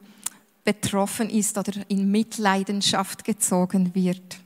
betroffen 0.64 1.30
ist 1.30 1.56
oder 1.56 1.72
in 1.86 2.10
Mitleidenschaft 2.10 3.22
gezogen 3.22 3.94
wird. 3.94 4.40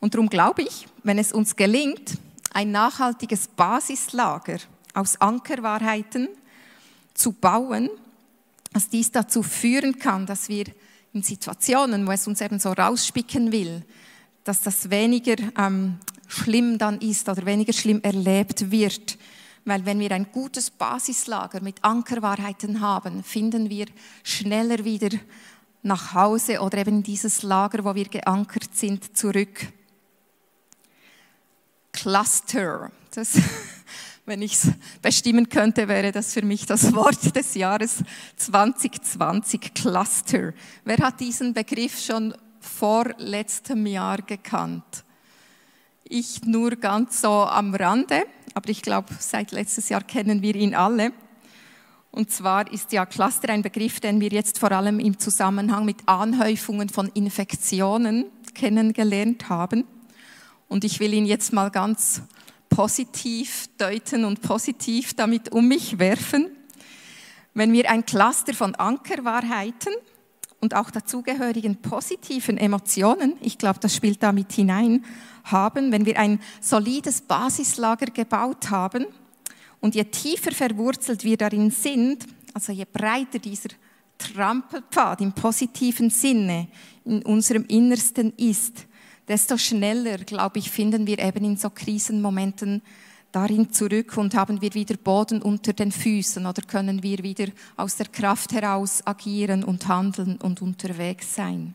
Und 0.00 0.14
darum 0.14 0.30
glaube 0.30 0.62
ich, 0.62 0.86
wenn 1.02 1.18
es 1.18 1.30
uns 1.30 1.56
gelingt, 1.56 2.16
ein 2.52 2.70
nachhaltiges 2.70 3.48
Basislager 3.48 4.58
aus 4.94 5.20
Ankerwahrheiten 5.20 6.28
zu 7.14 7.32
bauen, 7.32 7.90
dass 8.72 8.88
dies 8.88 9.10
dazu 9.10 9.42
führen 9.42 9.98
kann, 9.98 10.26
dass 10.26 10.48
wir 10.48 10.64
in 11.12 11.22
Situationen, 11.22 12.06
wo 12.06 12.12
es 12.12 12.26
uns 12.26 12.40
eben 12.40 12.58
so 12.58 12.72
rausspicken 12.72 13.52
will, 13.52 13.84
dass 14.44 14.60
das 14.62 14.90
weniger 14.90 15.36
ähm, 15.58 15.98
schlimm 16.26 16.78
dann 16.78 17.00
ist 17.00 17.28
oder 17.28 17.44
weniger 17.44 17.72
schlimm 17.72 18.00
erlebt 18.02 18.70
wird. 18.70 19.18
Weil 19.64 19.84
wenn 19.86 20.00
wir 20.00 20.10
ein 20.12 20.32
gutes 20.32 20.70
Basislager 20.70 21.60
mit 21.60 21.84
Ankerwahrheiten 21.84 22.80
haben, 22.80 23.22
finden 23.22 23.70
wir 23.70 23.86
schneller 24.24 24.84
wieder 24.84 25.10
nach 25.82 26.14
Hause 26.14 26.60
oder 26.60 26.78
eben 26.78 26.96
in 26.96 27.02
dieses 27.02 27.42
Lager, 27.42 27.84
wo 27.84 27.94
wir 27.94 28.06
geankert 28.06 28.74
sind, 28.74 29.16
zurück. 29.16 29.72
Cluster. 31.92 32.90
Das, 33.14 33.38
wenn 34.26 34.42
ich 34.42 34.54
es 34.54 34.68
bestimmen 35.00 35.48
könnte, 35.48 35.88
wäre 35.88 36.12
das 36.12 36.32
für 36.32 36.42
mich 36.42 36.66
das 36.66 36.94
Wort 36.94 37.36
des 37.36 37.54
Jahres 37.54 38.02
2020, 38.36 39.74
Cluster. 39.74 40.54
Wer 40.84 40.98
hat 40.98 41.20
diesen 41.20 41.52
Begriff 41.54 42.00
schon 42.00 42.34
vor 42.60 43.10
letztem 43.18 43.86
Jahr 43.86 44.18
gekannt? 44.18 45.04
Ich 46.04 46.42
nur 46.44 46.76
ganz 46.76 47.20
so 47.20 47.30
am 47.30 47.74
Rande, 47.74 48.24
aber 48.54 48.68
ich 48.68 48.82
glaube, 48.82 49.08
seit 49.18 49.52
letztes 49.52 49.88
Jahr 49.88 50.02
kennen 50.02 50.42
wir 50.42 50.54
ihn 50.54 50.74
alle. 50.74 51.12
Und 52.10 52.30
zwar 52.30 52.70
ist 52.70 52.92
ja 52.92 53.06
Cluster 53.06 53.48
ein 53.48 53.62
Begriff, 53.62 53.98
den 53.98 54.20
wir 54.20 54.28
jetzt 54.28 54.58
vor 54.58 54.70
allem 54.72 55.00
im 55.00 55.18
Zusammenhang 55.18 55.86
mit 55.86 55.96
Anhäufungen 56.06 56.90
von 56.90 57.08
Infektionen 57.14 58.26
kennengelernt 58.54 59.48
haben. 59.48 59.86
Und 60.72 60.84
ich 60.84 61.00
will 61.00 61.12
ihn 61.12 61.26
jetzt 61.26 61.52
mal 61.52 61.70
ganz 61.70 62.22
positiv 62.70 63.68
deuten 63.76 64.24
und 64.24 64.40
positiv 64.40 65.12
damit 65.12 65.52
um 65.52 65.68
mich 65.68 65.98
werfen. 65.98 66.46
Wenn 67.52 67.74
wir 67.74 67.90
ein 67.90 68.06
Cluster 68.06 68.54
von 68.54 68.74
Ankerwahrheiten 68.76 69.92
und 70.62 70.74
auch 70.74 70.90
dazugehörigen 70.90 71.76
positiven 71.82 72.56
Emotionen, 72.56 73.34
ich 73.42 73.58
glaube, 73.58 73.80
das 73.80 73.94
spielt 73.94 74.22
damit 74.22 74.50
hinein, 74.52 75.04
haben, 75.44 75.92
wenn 75.92 76.06
wir 76.06 76.18
ein 76.18 76.40
solides 76.62 77.20
Basislager 77.20 78.06
gebaut 78.06 78.70
haben 78.70 79.04
und 79.80 79.94
je 79.94 80.04
tiefer 80.04 80.52
verwurzelt 80.52 81.22
wir 81.22 81.36
darin 81.36 81.70
sind, 81.70 82.24
also 82.54 82.72
je 82.72 82.86
breiter 82.90 83.38
dieser 83.38 83.68
Trampelpfad 84.16 85.20
im 85.20 85.34
positiven 85.34 86.08
Sinne 86.08 86.68
in 87.04 87.22
unserem 87.24 87.66
Innersten 87.66 88.32
ist, 88.38 88.86
desto 89.28 89.56
schneller, 89.56 90.18
glaube 90.18 90.58
ich, 90.58 90.70
finden 90.70 91.06
wir 91.06 91.18
eben 91.18 91.44
in 91.44 91.56
so 91.56 91.70
Krisenmomenten 91.70 92.82
darin 93.32 93.72
zurück 93.72 94.16
und 94.16 94.34
haben 94.34 94.60
wir 94.60 94.74
wieder 94.74 94.96
Boden 94.96 95.42
unter 95.42 95.72
den 95.72 95.90
Füßen 95.90 96.44
oder 96.46 96.62
können 96.62 97.02
wir 97.02 97.22
wieder 97.22 97.46
aus 97.76 97.96
der 97.96 98.06
Kraft 98.06 98.52
heraus 98.52 99.00
agieren 99.06 99.64
und 99.64 99.88
handeln 99.88 100.36
und 100.36 100.60
unterwegs 100.60 101.34
sein. 101.34 101.74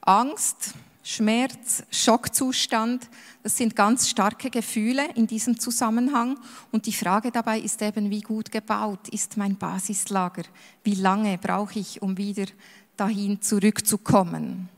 Angst, 0.00 0.74
Schmerz, 1.02 1.82
Schockzustand, 1.90 3.08
das 3.42 3.58
sind 3.58 3.76
ganz 3.76 4.08
starke 4.08 4.48
Gefühle 4.48 5.06
in 5.14 5.26
diesem 5.26 5.60
Zusammenhang. 5.60 6.38
Und 6.72 6.86
die 6.86 6.92
Frage 6.92 7.30
dabei 7.30 7.58
ist 7.60 7.82
eben, 7.82 8.08
wie 8.10 8.22
gut 8.22 8.50
gebaut 8.50 9.08
ist 9.10 9.36
mein 9.36 9.56
Basislager? 9.56 10.44
Wie 10.82 10.94
lange 10.94 11.36
brauche 11.36 11.78
ich, 11.78 12.00
um 12.00 12.16
wieder 12.16 12.46
dahin 12.96 13.40
zurückzukommen. 13.40 14.68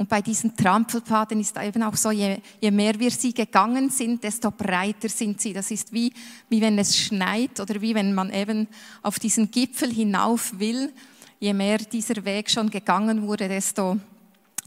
Und 0.00 0.08
bei 0.08 0.22
diesen 0.22 0.56
Trampelpfaden 0.56 1.38
ist 1.40 1.58
eben 1.58 1.82
auch 1.82 1.94
so, 1.94 2.10
je, 2.10 2.38
je, 2.58 2.70
mehr 2.70 2.98
wir 2.98 3.10
sie 3.10 3.34
gegangen 3.34 3.90
sind, 3.90 4.24
desto 4.24 4.50
breiter 4.50 5.10
sind 5.10 5.42
sie. 5.42 5.52
Das 5.52 5.70
ist 5.70 5.92
wie, 5.92 6.10
wie 6.48 6.62
wenn 6.62 6.78
es 6.78 6.96
schneit 6.96 7.60
oder 7.60 7.82
wie 7.82 7.94
wenn 7.94 8.14
man 8.14 8.32
eben 8.32 8.66
auf 9.02 9.18
diesen 9.18 9.50
Gipfel 9.50 9.92
hinauf 9.92 10.58
will. 10.58 10.90
Je 11.38 11.52
mehr 11.52 11.76
dieser 11.76 12.24
Weg 12.24 12.50
schon 12.50 12.70
gegangen 12.70 13.26
wurde, 13.26 13.46
desto 13.46 13.98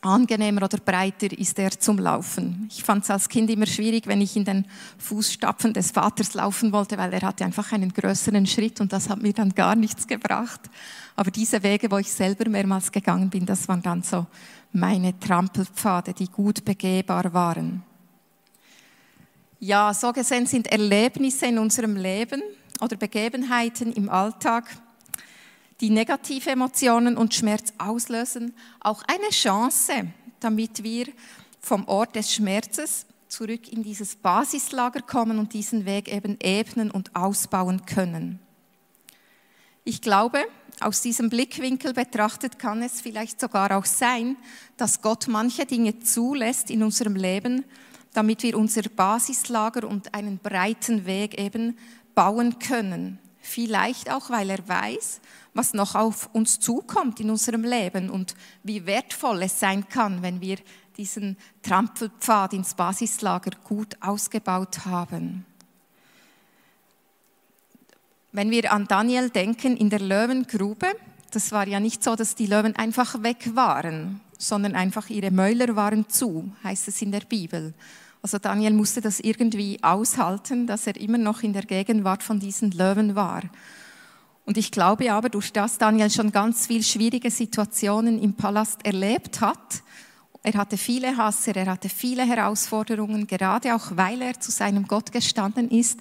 angenehmer 0.05 0.63
oder 0.63 0.77
breiter 0.77 1.31
ist 1.31 1.57
er 1.59 1.71
zum 1.71 1.97
Laufen. 1.97 2.67
Ich 2.69 2.83
fand 2.83 3.03
es 3.03 3.09
als 3.09 3.29
Kind 3.29 3.49
immer 3.49 3.65
schwierig, 3.65 4.07
wenn 4.07 4.21
ich 4.21 4.35
in 4.35 4.45
den 4.45 4.65
Fußstapfen 4.97 5.73
des 5.73 5.91
Vaters 5.91 6.33
laufen 6.33 6.71
wollte, 6.71 6.97
weil 6.97 7.13
er 7.13 7.21
hatte 7.21 7.45
einfach 7.45 7.71
einen 7.71 7.93
größeren 7.93 8.45
Schritt 8.45 8.81
und 8.81 8.93
das 8.93 9.09
hat 9.09 9.21
mir 9.21 9.33
dann 9.33 9.55
gar 9.55 9.75
nichts 9.75 10.07
gebracht. 10.07 10.61
Aber 11.15 11.31
diese 11.31 11.63
Wege, 11.63 11.89
wo 11.89 11.97
ich 11.97 12.11
selber 12.11 12.49
mehrmals 12.49 12.91
gegangen 12.91 13.29
bin, 13.29 13.45
das 13.45 13.67
waren 13.67 13.81
dann 13.81 14.03
so 14.03 14.25
meine 14.71 15.17
Trampelpfade, 15.19 16.13
die 16.13 16.27
gut 16.27 16.65
begehbar 16.65 17.33
waren. 17.33 17.83
Ja, 19.59 19.93
so 19.93 20.11
gesehen 20.11 20.45
sind 20.45 20.67
Erlebnisse 20.67 21.45
in 21.45 21.57
unserem 21.57 21.95
Leben 21.95 22.41
oder 22.81 22.97
Begebenheiten 22.97 23.93
im 23.93 24.09
Alltag, 24.09 24.65
die 25.81 25.89
negative 25.89 26.51
Emotionen 26.51 27.17
und 27.17 27.33
Schmerz 27.33 27.73
auslösen, 27.77 28.53
auch 28.79 29.03
eine 29.07 29.29
Chance, 29.29 30.07
damit 30.39 30.83
wir 30.83 31.07
vom 31.59 31.87
Ort 31.87 32.15
des 32.15 32.33
Schmerzes 32.33 33.05
zurück 33.27 33.71
in 33.71 33.83
dieses 33.83 34.15
Basislager 34.15 35.01
kommen 35.01 35.39
und 35.39 35.53
diesen 35.53 35.85
Weg 35.85 36.13
eben 36.13 36.37
ebnen 36.41 36.91
und 36.91 37.15
ausbauen 37.15 37.85
können. 37.85 38.39
Ich 39.83 40.01
glaube, 40.01 40.43
aus 40.79 41.01
diesem 41.01 41.29
Blickwinkel 41.29 41.93
betrachtet 41.93 42.59
kann 42.59 42.81
es 42.81 43.01
vielleicht 43.01 43.39
sogar 43.39 43.75
auch 43.75 43.85
sein, 43.85 44.37
dass 44.77 45.01
Gott 45.01 45.27
manche 45.27 45.65
Dinge 45.65 45.99
zulässt 45.99 46.69
in 46.69 46.83
unserem 46.83 47.15
Leben, 47.15 47.65
damit 48.13 48.43
wir 48.43 48.57
unser 48.57 48.83
Basislager 48.83 49.87
und 49.87 50.13
einen 50.13 50.37
breiten 50.37 51.05
Weg 51.05 51.39
eben 51.39 51.77
bauen 52.15 52.59
können. 52.59 53.19
Vielleicht 53.45 54.09
auch, 54.09 54.29
weil 54.29 54.49
er 54.49 54.65
weiß, 54.65 55.19
was 55.53 55.73
noch 55.73 55.95
auf 55.95 56.29
uns 56.31 56.61
zukommt 56.61 57.19
in 57.19 57.29
unserem 57.29 57.65
Leben 57.65 58.09
und 58.09 58.35
wie 58.63 58.85
wertvoll 58.85 59.43
es 59.43 59.59
sein 59.59 59.89
kann, 59.89 60.21
wenn 60.21 60.39
wir 60.39 60.57
diesen 60.95 61.35
Trampelpfad 61.61 62.53
ins 62.53 62.73
Basislager 62.73 63.51
gut 63.65 63.97
ausgebaut 63.99 64.85
haben. 64.85 65.45
Wenn 68.31 68.49
wir 68.49 68.71
an 68.71 68.87
Daniel 68.87 69.29
denken 69.29 69.75
in 69.75 69.89
der 69.89 69.99
Löwengrube, 69.99 70.87
das 71.31 71.51
war 71.51 71.67
ja 71.67 71.81
nicht 71.81 72.01
so, 72.01 72.15
dass 72.15 72.35
die 72.35 72.47
Löwen 72.47 72.77
einfach 72.77 73.23
weg 73.23 73.55
waren, 73.55 74.21
sondern 74.37 74.73
einfach 74.73 75.09
ihre 75.09 75.31
Mäuler 75.31 75.75
waren 75.75 76.07
zu, 76.07 76.49
heißt 76.63 76.87
es 76.87 77.01
in 77.01 77.11
der 77.11 77.21
Bibel. 77.21 77.73
Also 78.23 78.39
Daniel 78.39 78.73
musste 78.73 79.01
das 79.01 79.19
irgendwie 79.19 79.77
aushalten, 79.83 80.65
dass 80.65 80.87
er 80.87 80.99
immer 80.99 81.19
noch 81.19 81.43
in 81.43 81.53
der 81.53 81.65
Gegenwart 81.65 82.23
von 82.23 82.39
diesen 82.39 82.71
Löwen 82.71 83.13
war. 83.13 83.43
Und 84.45 84.57
ich 84.57 84.71
glaube 84.71 85.13
aber, 85.13 85.29
durch 85.29 85.53
das 85.53 85.77
Daniel 85.77 86.09
schon 86.09 86.31
ganz 86.31 86.65
viele 86.65 86.83
schwierige 86.83 87.29
Situationen 87.29 88.19
im 88.19 88.33
Palast 88.33 88.83
erlebt 88.83 89.39
hat, 89.39 89.83
er 90.41 90.55
hatte 90.55 90.77
viele 90.77 91.15
Hasser, 91.15 91.55
er 91.55 91.67
hatte 91.67 91.87
viele 91.87 92.23
Herausforderungen, 92.23 93.27
gerade 93.27 93.75
auch 93.75 93.95
weil 93.95 94.21
er 94.21 94.39
zu 94.39 94.51
seinem 94.51 94.87
Gott 94.87 95.11
gestanden 95.11 95.69
ist 95.69 95.99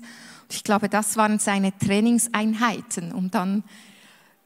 ich 0.55 0.65
glaube, 0.65 0.89
das 0.89 1.17
waren 1.17 1.39
seine 1.39 1.77
Trainingseinheiten, 1.77 3.13
um 3.13 3.31
dann 3.31 3.65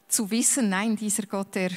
zu 0.08 0.30
wissen, 0.30 0.68
nein, 0.68 0.96
dieser 0.96 1.24
Gott, 1.26 1.54
der, 1.54 1.70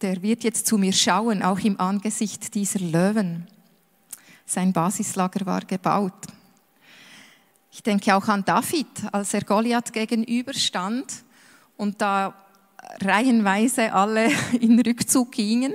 der 0.00 0.22
wird 0.22 0.44
jetzt 0.44 0.66
zu 0.66 0.78
mir 0.78 0.92
schauen, 0.92 1.42
auch 1.42 1.58
im 1.60 1.80
Angesicht 1.80 2.54
dieser 2.54 2.80
Löwen. 2.80 3.46
Sein 4.52 4.70
Basislager 4.70 5.46
war 5.46 5.62
gebaut. 5.62 6.26
Ich 7.70 7.82
denke 7.82 8.14
auch 8.14 8.28
an 8.28 8.44
David, 8.44 8.86
als 9.10 9.32
er 9.32 9.44
Goliath 9.44 9.94
gegenüberstand 9.94 11.06
und 11.78 12.02
da 12.02 12.34
reihenweise 13.00 13.94
alle 13.94 14.30
in 14.60 14.78
Rückzug 14.78 15.32
gingen 15.32 15.72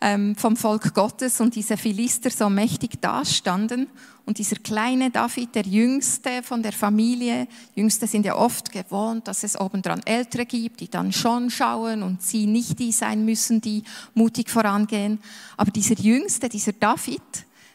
ähm, 0.00 0.36
vom 0.36 0.56
Volk 0.56 0.94
Gottes 0.94 1.38
und 1.42 1.54
diese 1.54 1.76
Philister 1.76 2.30
so 2.30 2.48
mächtig 2.48 2.98
dastanden. 3.02 3.88
Und 4.24 4.38
dieser 4.38 4.56
kleine 4.56 5.10
David, 5.10 5.54
der 5.54 5.66
Jüngste 5.66 6.42
von 6.42 6.62
der 6.62 6.72
Familie, 6.72 7.46
Jüngste 7.74 8.06
sind 8.06 8.24
ja 8.24 8.36
oft 8.36 8.72
gewohnt, 8.72 9.28
dass 9.28 9.42
es 9.42 9.60
obendran 9.60 10.00
Ältere 10.06 10.46
gibt, 10.46 10.80
die 10.80 10.88
dann 10.88 11.12
schon 11.12 11.50
schauen 11.50 12.02
und 12.02 12.22
sie 12.22 12.46
nicht 12.46 12.78
die 12.78 12.92
sein 12.92 13.26
müssen, 13.26 13.60
die 13.60 13.82
mutig 14.14 14.48
vorangehen. 14.48 15.18
Aber 15.58 15.70
dieser 15.70 15.96
Jüngste, 15.96 16.48
dieser 16.48 16.72
David, 16.72 17.20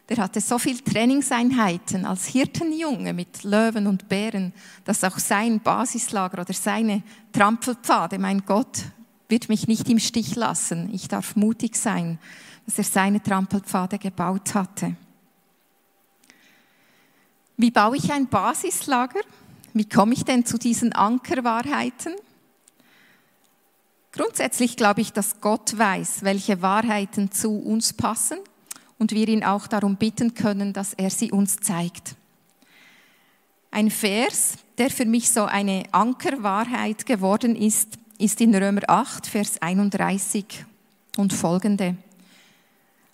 der 0.09 0.17
hatte 0.17 0.41
so 0.41 0.59
viel 0.59 0.79
Trainingseinheiten 0.79 2.05
als 2.05 2.25
Hirtenjunge 2.25 3.13
mit 3.13 3.43
Löwen 3.43 3.87
und 3.87 4.09
Bären, 4.09 4.53
dass 4.83 5.03
auch 5.03 5.17
sein 5.17 5.61
Basislager 5.61 6.41
oder 6.41 6.53
seine 6.53 7.03
Trampelpfade, 7.31 8.19
mein 8.19 8.45
Gott, 8.45 8.83
wird 9.29 9.47
mich 9.47 9.67
nicht 9.67 9.89
im 9.89 9.99
Stich 9.99 10.35
lassen. 10.35 10.93
Ich 10.93 11.07
darf 11.07 11.35
mutig 11.35 11.77
sein, 11.77 12.19
dass 12.65 12.77
er 12.77 12.83
seine 12.83 13.23
Trampelpfade 13.23 13.97
gebaut 13.97 14.53
hatte. 14.53 14.95
Wie 17.55 17.71
baue 17.71 17.95
ich 17.95 18.11
ein 18.11 18.27
Basislager? 18.27 19.21
Wie 19.73 19.87
komme 19.87 20.13
ich 20.13 20.25
denn 20.25 20.45
zu 20.45 20.57
diesen 20.57 20.91
Ankerwahrheiten? 20.91 22.13
Grundsätzlich 24.11 24.75
glaube 24.75 25.01
ich, 25.01 25.13
dass 25.13 25.39
Gott 25.39 25.77
weiß, 25.77 26.23
welche 26.23 26.61
Wahrheiten 26.61 27.31
zu 27.31 27.57
uns 27.57 27.93
passen 27.93 28.37
und 29.03 29.11
wir 29.11 29.27
ihn 29.27 29.43
auch 29.43 29.67
darum 29.67 29.97
bitten 29.97 30.33
können, 30.33 30.71
dass 30.71 30.93
er 30.93 31.09
sie 31.09 31.29
uns 31.29 31.57
zeigt. 31.57 32.15
Ein 33.69 33.91
Vers, 33.91 34.53
der 34.77 34.89
für 34.89 35.03
mich 35.03 35.29
so 35.29 35.43
eine 35.43 35.83
Ankerwahrheit 35.91 37.05
geworden 37.05 37.57
ist, 37.57 37.97
ist 38.17 38.39
in 38.39 38.55
Römer 38.55 38.83
8, 38.87 39.27
Vers 39.27 39.61
31 39.61 40.63
und 41.17 41.33
folgende. 41.33 41.97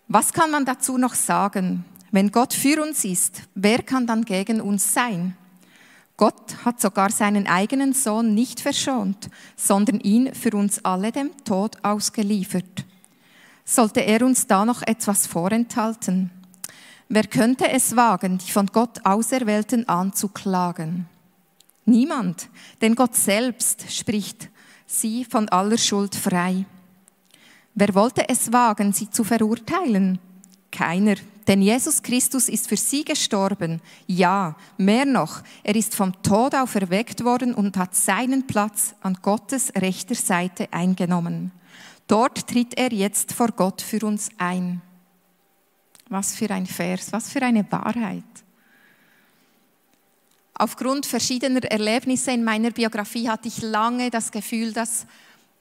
Was 0.07 0.31
kann 0.31 0.51
man 0.51 0.63
dazu 0.63 0.99
noch 0.99 1.15
sagen? 1.15 1.83
Wenn 2.11 2.29
Gott 2.29 2.53
für 2.53 2.83
uns 2.83 3.03
ist, 3.03 3.41
wer 3.55 3.81
kann 3.81 4.05
dann 4.05 4.25
gegen 4.25 4.61
uns 4.61 4.93
sein? 4.93 5.35
Gott 6.17 6.63
hat 6.65 6.79
sogar 6.79 7.09
seinen 7.09 7.47
eigenen 7.47 7.93
Sohn 7.93 8.35
nicht 8.35 8.59
verschont, 8.59 9.31
sondern 9.55 9.99
ihn 10.01 10.35
für 10.35 10.55
uns 10.55 10.85
alle 10.85 11.11
dem 11.11 11.31
Tod 11.45 11.83
ausgeliefert. 11.83 12.85
Sollte 13.71 13.99
er 13.99 14.25
uns 14.25 14.47
da 14.47 14.65
noch 14.65 14.81
etwas 14.81 15.27
vorenthalten? 15.27 16.31
Wer 17.07 17.27
könnte 17.27 17.69
es 17.69 17.95
wagen, 17.95 18.39
die 18.39 18.49
von 18.49 18.65
Gott 18.65 19.05
Auserwählten 19.05 19.87
anzuklagen? 19.87 21.05
Niemand, 21.85 22.49
denn 22.81 22.95
Gott 22.95 23.15
selbst 23.15 23.91
spricht, 23.91 24.49
sie 24.87 25.23
von 25.23 25.47
aller 25.49 25.77
Schuld 25.77 26.15
frei. 26.15 26.65
Wer 27.75 27.93
wollte 27.93 28.27
es 28.27 28.51
wagen, 28.51 28.91
sie 28.91 29.11
zu 29.11 29.23
verurteilen? 29.23 30.17
Keiner, 30.71 31.17
denn 31.47 31.61
Jesus 31.61 32.01
Christus 32.01 32.49
ist 32.49 32.67
für 32.67 32.77
sie 32.77 33.05
gestorben. 33.05 33.81
Ja, 34.07 34.55
mehr 34.79 35.05
noch, 35.05 35.43
er 35.61 35.75
ist 35.75 35.93
vom 35.93 36.19
Tod 36.23 36.55
auferweckt 36.55 37.23
worden 37.23 37.53
und 37.53 37.77
hat 37.77 37.93
seinen 37.93 38.47
Platz 38.47 38.95
an 39.01 39.19
Gottes 39.21 39.71
rechter 39.75 40.15
Seite 40.15 40.73
eingenommen. 40.73 41.51
Dort 42.09 42.47
tritt 42.47 42.75
er 42.75 42.91
jetzt 42.91 43.33
vor 43.33 43.49
Gott 43.49 43.83
für 43.83 44.03
uns 44.03 44.29
ein. 44.39 44.81
Was 46.09 46.35
für 46.35 46.49
ein 46.49 46.65
Vers, 46.65 47.13
was 47.13 47.29
für 47.29 47.43
eine 47.43 47.71
Wahrheit. 47.71 48.23
Aufgrund 50.55 51.05
verschiedener 51.05 51.63
Erlebnisse 51.65 52.31
in 52.31 52.43
meiner 52.43 52.71
Biografie 52.71 53.29
hatte 53.29 53.47
ich 53.47 53.61
lange 53.61 54.09
das 54.09 54.31
Gefühl, 54.31 54.73
dass 54.73 55.05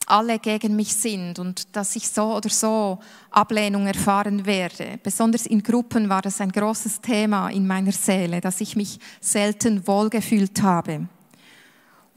alle 0.06 0.38
gegen 0.38 0.74
mich 0.74 0.96
sind 0.96 1.38
und 1.38 1.76
dass 1.76 1.94
ich 1.96 2.08
so 2.08 2.34
oder 2.34 2.48
so 2.48 2.98
Ablehnung 3.30 3.87
erfahren 3.87 4.46
werde. 4.46 4.98
Besonders 5.02 5.44
in 5.44 5.62
Gruppen 5.62 6.08
war 6.08 6.22
das 6.22 6.40
ein 6.40 6.50
großes 6.50 7.02
Thema 7.02 7.50
in 7.50 7.66
meiner 7.66 7.92
Seele, 7.92 8.40
dass 8.40 8.62
ich 8.62 8.74
mich 8.74 8.98
selten 9.20 9.87
wohlgefühlt 9.87 10.62
habe. 10.62 11.08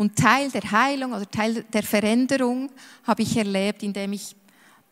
Und 0.01 0.15
Teil 0.15 0.49
der 0.49 0.71
Heilung 0.71 1.13
oder 1.13 1.29
Teil 1.29 1.63
der 1.71 1.83
Veränderung 1.83 2.71
habe 3.03 3.21
ich 3.21 3.37
erlebt, 3.37 3.83
indem 3.83 4.13
ich 4.13 4.35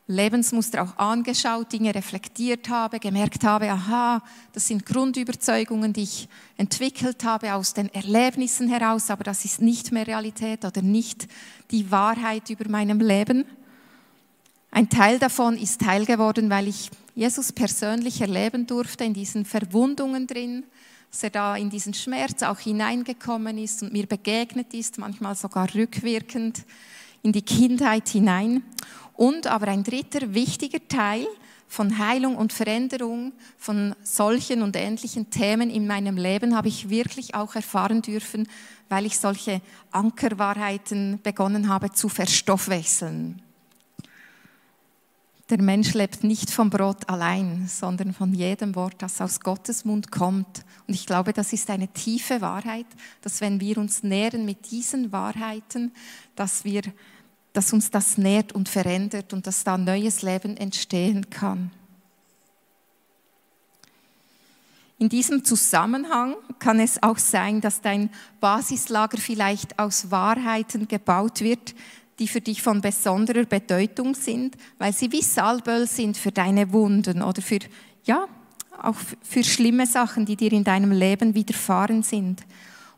Lebensmuster 0.06 0.84
auch 0.84 0.98
angeschaut, 1.00 1.74
Dinge 1.74 1.96
reflektiert 1.96 2.70
habe, 2.70 3.00
gemerkt 3.00 3.44
habe, 3.44 3.72
aha, 3.72 4.22
das 4.54 4.68
sind 4.68 4.86
Grundüberzeugungen, 4.86 5.94
die 5.94 6.04
ich 6.04 6.30
entwickelt 6.58 7.24
habe 7.24 7.56
aus 7.56 7.74
den 7.74 7.92
Erlebnissen 7.92 8.70
heraus, 8.70 9.10
aber 9.10 9.24
das 9.24 9.46
ist 9.46 9.64
nicht 9.64 9.92
mehr 9.92 10.06
Realität 10.06 10.64
oder 10.64 10.84
nicht 10.84 11.28
die 11.72 11.90
Wahrheit 11.90 12.48
über 12.52 12.70
meinem 12.70 13.00
Leben. 13.00 13.46
Ein 14.70 14.90
Teil 14.90 15.18
davon 15.18 15.58
ist 15.58 15.82
Teil 15.82 16.06
geworden, 16.06 16.52
weil 16.52 16.68
ich 16.68 16.92
Jesus 17.16 17.52
persönlich 17.52 18.22
erleben 18.22 18.68
durfte, 18.68 19.06
in 19.06 19.16
diesen 19.16 19.44
Verwundungen 19.44 20.28
drin, 20.28 20.66
dass 21.12 21.24
er 21.24 21.30
da 21.30 21.56
in 21.56 21.70
diesen 21.70 21.94
Schmerz 21.94 22.44
auch 22.44 22.60
hineingekommen 22.60 23.58
ist 23.58 23.82
und 23.82 23.94
mir 23.94 24.06
begegnet 24.06 24.74
ist, 24.74 24.98
manchmal 24.98 25.36
sogar 25.36 25.74
rückwirkend 25.74 26.66
in 27.24 27.32
die 27.32 27.42
Kindheit 27.42 28.10
hinein. 28.10 28.64
Und 29.14 29.48
aber 29.48 29.68
ein 29.68 29.84
dritter 29.84 30.34
wichtiger 30.34 30.80
Teil 30.88 31.28
von 31.68 32.00
Heilung 32.00 32.36
und 32.36 32.54
Veränderung 32.54 33.34
von 33.58 33.96
solchen 34.02 34.62
und 34.64 34.76
ähnlichen 34.76 35.30
Themen 35.30 35.70
in 35.70 35.88
meinem 35.88 36.18
Leben 36.18 36.56
habe 36.56 36.68
ich 36.68 36.90
wirklich 36.90 37.36
auch 37.36 37.54
erfahren 37.56 38.02
dürfen, 38.02 38.48
weil 38.88 39.06
ich 39.06 39.20
solche 39.20 39.62
Ankerwahrheiten 39.92 41.20
begonnen 41.22 41.70
habe 41.70 41.92
zu 41.92 42.10
verstoffwechseln. 42.10 43.42
Der 45.50 45.62
Mensch 45.62 45.94
lebt 45.96 46.24
nicht 46.24 46.52
vom 46.52 46.70
Brot 46.70 47.10
allein, 47.10 47.68
sondern 47.68 48.14
von 48.14 48.34
jedem 48.34 48.76
Wort, 48.76 48.96
das 49.00 49.20
aus 49.20 49.40
Gottes 49.40 49.84
Mund 49.84 50.12
kommt. 50.12 50.64
Und 50.88 50.94
ich 50.94 51.08
glaube, 51.08 51.34
das 51.34 51.54
ist 51.54 51.70
eine 51.72 51.88
tiefe 51.88 52.42
Wahrheit, 52.42 52.86
dass 53.22 53.42
wenn 53.42 53.60
wir 53.60 53.80
uns 53.80 54.04
nähren 54.04 54.46
mit 54.46 54.70
diesen 54.70 55.12
Wahrheiten, 55.12 55.92
dass 56.36 56.64
wir 56.66 56.84
dass 57.54 57.74
uns 57.74 57.90
das 57.90 58.18
nährt 58.18 58.54
und 58.54 58.70
verändert 58.70 59.34
und 59.34 59.48
dass 59.48 59.64
da 59.64 59.78
neues 59.78 60.22
Leben 60.22 60.56
entstehen 60.58 61.30
kann. 61.30 61.72
In 64.98 65.10
diesem 65.10 65.46
Zusammenhang 65.46 66.36
kann 66.60 66.80
es 66.80 67.02
auch 67.02 67.18
sein, 67.18 67.62
dass 67.62 67.82
dein 67.82 68.10
Basislager 68.42 69.18
vielleicht 69.18 69.80
aus 69.80 70.12
Wahrheiten 70.12 70.88
gebaut 70.88 71.40
wird, 71.40 71.74
die 72.20 72.28
für 72.28 72.42
dich 72.42 72.62
von 72.62 72.82
besonderer 72.82 73.46
Bedeutung 73.46 74.14
sind, 74.14 74.56
weil 74.78 74.94
sie 74.94 75.12
wie 75.12 75.22
Salböl 75.22 75.88
sind 75.88 76.18
für 76.18 76.32
deine 76.32 76.72
Wunden 76.74 77.22
oder 77.22 77.42
für, 77.42 77.60
ja, 78.04 78.28
auch 78.82 78.96
für 79.24 79.44
schlimme 79.44 79.88
Sachen, 79.88 80.26
die 80.26 80.36
dir 80.36 80.52
in 80.52 80.64
deinem 80.64 80.92
Leben 80.92 81.34
widerfahren 81.34 82.04
sind. 82.04 82.44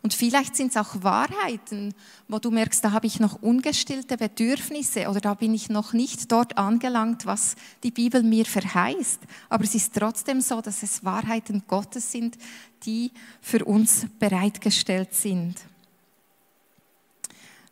Und 0.04 0.16
vielleicht 0.16 0.56
sind 0.56 0.72
es 0.72 0.78
auch 0.78 1.04
Wahrheiten, 1.04 1.94
wo 2.28 2.40
du 2.40 2.50
merkst, 2.50 2.84
da 2.84 2.92
habe 2.92 3.06
ich 3.06 3.20
noch 3.20 3.42
ungestillte 3.42 4.18
Bedürfnisse 4.18 5.08
oder 5.08 5.22
da 5.22 5.36
bin 5.36 5.54
ich 5.54 5.70
noch 5.70 5.94
nicht 5.94 6.32
dort 6.32 6.58
angelangt, 6.58 7.28
was 7.28 7.56
die 7.84 7.92
Bibel 7.92 8.24
mir 8.24 8.46
verheißt. 8.46 9.20
Aber 9.50 9.64
es 9.64 9.76
ist 9.76 9.94
trotzdem 9.94 10.42
so, 10.42 10.60
dass 10.60 10.82
es 10.82 11.06
Wahrheiten 11.06 11.64
Gottes 11.68 12.12
sind, 12.12 12.38
die 12.84 13.12
für 13.42 13.64
uns 13.64 14.08
bereitgestellt 14.18 15.14
sind. 15.14 15.56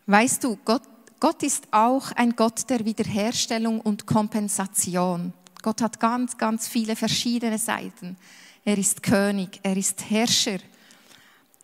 Weißt 0.06 0.44
du, 0.44 0.56
Gott, 0.64 0.82
Gott 1.20 1.42
ist 1.42 1.68
auch 1.70 2.12
ein 2.12 2.34
Gott 2.34 2.70
der 2.70 2.86
Wiederherstellung 2.86 3.82
und 3.82 4.06
Kompensation. 4.06 5.34
Gott 5.60 5.82
hat 5.82 6.00
ganz, 6.00 6.38
ganz 6.38 6.66
viele 6.66 6.96
verschiedene 6.96 7.58
Seiten. 7.58 8.16
Er 8.64 8.78
ist 8.78 9.02
König, 9.02 9.60
er 9.62 9.76
ist 9.76 10.08
Herrscher, 10.08 10.58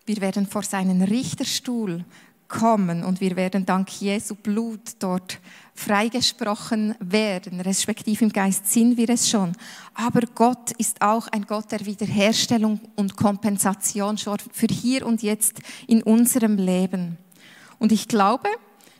wir 0.05 0.21
werden 0.21 0.45
vor 0.45 0.61
seinen 0.61 1.01
Richterstuhl 1.01 2.05
kommen 2.47 3.03
und 3.03 3.19
wir 3.19 3.35
werden 3.35 3.65
dank 3.65 3.89
Jesu 3.99 4.35
Blut 4.35 4.79
dort 4.99 5.39
freigesprochen 5.73 6.95
werden, 6.99 7.59
respektive 7.59 8.25
im 8.25 8.31
Geist 8.31 8.71
sind 8.71 8.95
wir 8.95 9.09
es 9.09 9.27
schon. 9.29 9.53
Aber 9.95 10.21
Gott 10.35 10.71
ist 10.77 11.01
auch 11.01 11.27
ein 11.29 11.45
Gott 11.45 11.71
der 11.71 11.85
Wiederherstellung 11.85 12.79
und 12.95 13.17
Kompensation 13.17 14.17
schon 14.17 14.37
für 14.53 14.67
hier 14.67 15.05
und 15.05 15.23
jetzt 15.23 15.59
in 15.87 16.03
unserem 16.03 16.57
Leben. 16.57 17.17
Und 17.79 17.91
ich 17.91 18.07
glaube, 18.07 18.49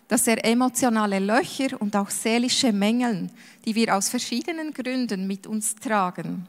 dass 0.08 0.28
er 0.28 0.44
emotionale 0.46 1.20
Löcher 1.20 1.82
und 1.82 1.96
auch 1.96 2.10
seelische 2.10 2.72
Mängel, 2.72 3.30
die 3.66 3.76
wir 3.76 3.96
aus 3.96 4.10
verschiedenen 4.10 4.74
Gründen 4.74 5.28
mit 5.28 5.48
uns 5.48 5.76
tragen, 5.76 6.48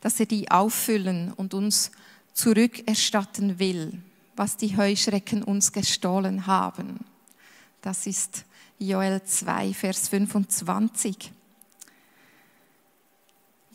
dass 0.00 0.18
er 0.20 0.26
die 0.26 0.50
auffüllen 0.50 1.32
und 1.32 1.52
uns 1.52 1.90
zurückerstatten 2.32 3.58
will, 3.58 3.92
was 4.34 4.56
die 4.56 4.76
Heuschrecken 4.76 5.42
uns 5.42 5.72
gestohlen 5.72 6.46
haben. 6.46 7.00
Das 7.82 8.06
ist 8.06 8.44
Joel 8.78 9.22
2, 9.22 9.72
Vers 9.74 10.08
25. 10.08 11.32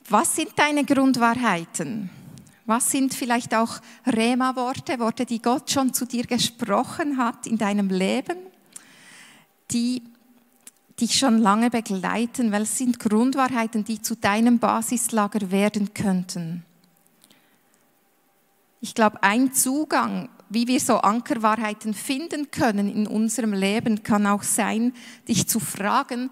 Was 0.10 0.36
sind 0.36 0.52
deine 0.58 0.84
Grundwahrheiten? 0.84 2.10
Was 2.66 2.92
sind 2.92 3.14
vielleicht 3.14 3.56
auch 3.56 3.80
Rema-Worte, 4.06 5.00
Worte, 5.00 5.26
die 5.26 5.42
Gott 5.42 5.72
schon 5.72 5.94
zu 5.94 6.06
dir 6.06 6.26
gesprochen 6.26 7.18
hat 7.18 7.48
in 7.48 7.58
deinem 7.58 7.90
Leben, 7.90 8.38
die 9.72 10.04
dich 11.00 11.18
schon 11.18 11.40
lange 11.40 11.70
begleiten, 11.70 12.52
weil 12.52 12.64
es 12.64 12.78
sind 12.78 13.00
Grundwahrheiten, 13.00 13.84
die 13.84 14.02
zu 14.02 14.16
deinem 14.16 14.60
Basislager 14.60 15.52
werden 15.52 15.94
könnten. 15.94 16.64
Ich 18.82 18.94
glaube, 18.94 19.22
ein 19.24 19.54
Zugang, 19.54 20.30
wie 20.50 20.68
wir 20.68 20.80
so 20.80 20.98
Ankerwahrheiten 20.98 21.94
finden 21.94 22.52
können 22.52 22.94
in 22.94 23.08
unserem 23.08 23.54
Leben, 23.54 24.04
kann 24.04 24.28
auch 24.28 24.44
sein, 24.44 24.94
dich 25.28 25.48
zu 25.48 25.60
fragen, 25.60 26.30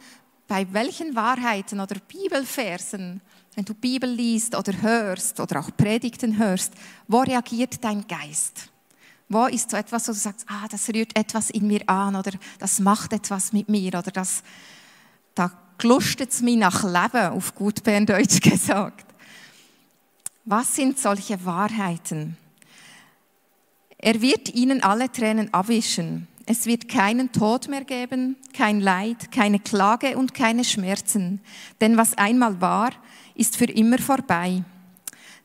bei 0.47 0.67
welchen 0.73 1.15
Wahrheiten 1.15 1.79
oder 1.79 1.95
Bibelversen, 2.07 3.21
wenn 3.55 3.65
du 3.65 3.73
Bibel 3.75 4.09
liest 4.09 4.55
oder 4.55 4.81
hörst 4.81 5.39
oder 5.39 5.59
auch 5.59 5.69
Predigten 5.77 6.37
hörst, 6.37 6.73
wo 7.07 7.19
reagiert 7.19 7.83
dein 7.83 8.07
Geist? 8.07 8.69
Wo 9.29 9.45
ist 9.45 9.69
so 9.69 9.77
etwas, 9.77 10.07
wo 10.07 10.11
du 10.11 10.17
sagst, 10.17 10.45
ah, 10.49 10.67
das 10.69 10.89
rührt 10.89 11.15
etwas 11.15 11.51
in 11.51 11.67
mir 11.67 11.87
an 11.87 12.15
oder 12.15 12.31
das 12.57 12.79
macht 12.79 13.13
etwas 13.13 13.53
mit 13.53 13.69
mir 13.69 13.93
oder 13.93 14.11
das, 14.11 14.41
da 15.35 15.51
glustet 15.77 16.31
es 16.31 16.41
mich 16.41 16.57
nach 16.57 16.83
Leben, 16.83 17.33
auf 17.33 17.53
gut 17.53 17.83
Berndeutsch 17.83 18.41
gesagt. 18.41 19.05
Was 20.45 20.75
sind 20.75 20.97
solche 20.97 21.45
Wahrheiten? 21.45 22.37
Er 23.99 24.19
wird 24.19 24.49
ihnen 24.55 24.81
alle 24.81 25.11
Tränen 25.11 25.53
abwischen. 25.53 26.27
Es 26.47 26.65
wird 26.65 26.89
keinen 26.89 27.31
Tod 27.31 27.67
mehr 27.67 27.83
geben, 27.83 28.35
kein 28.53 28.79
Leid, 28.79 29.31
keine 29.31 29.59
Klage 29.59 30.17
und 30.17 30.33
keine 30.33 30.63
Schmerzen. 30.63 31.41
Denn 31.79 31.97
was 31.97 32.17
einmal 32.17 32.59
war, 32.59 32.89
ist 33.35 33.55
für 33.55 33.65
immer 33.65 33.99
vorbei. 33.99 34.63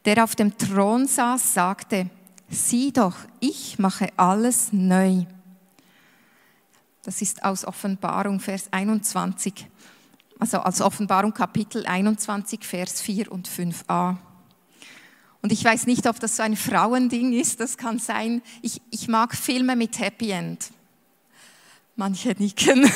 Der 0.06 0.24
auf 0.24 0.34
dem 0.36 0.56
Thron 0.56 1.06
saß, 1.06 1.52
sagte, 1.52 2.08
sieh 2.50 2.92
doch, 2.92 3.16
ich 3.40 3.78
mache 3.78 4.08
alles 4.16 4.72
neu. 4.72 5.24
Das 7.02 7.20
ist 7.20 7.44
aus 7.44 7.64
Offenbarung, 7.64 8.40
Vers 8.40 8.68
21. 8.70 9.66
Also 10.38 10.58
aus 10.58 10.80
Offenbarung 10.80 11.32
Kapitel 11.32 11.86
21, 11.86 12.64
Vers 12.64 13.00
4 13.00 13.30
und 13.30 13.48
5a. 13.48 14.16
Und 15.42 15.52
ich 15.52 15.62
weiß 15.62 15.86
nicht, 15.86 16.06
ob 16.06 16.18
das 16.20 16.36
so 16.36 16.42
ein 16.42 16.56
Frauending 16.56 17.34
ist, 17.34 17.60
das 17.60 17.76
kann 17.76 17.98
sein. 17.98 18.40
Ich, 18.62 18.80
ich 18.90 19.08
mag 19.08 19.34
Filme 19.34 19.76
mit 19.76 19.98
Happy 19.98 20.30
End. 20.30 20.70
Manche 21.96 22.30
nicken. 22.38 22.90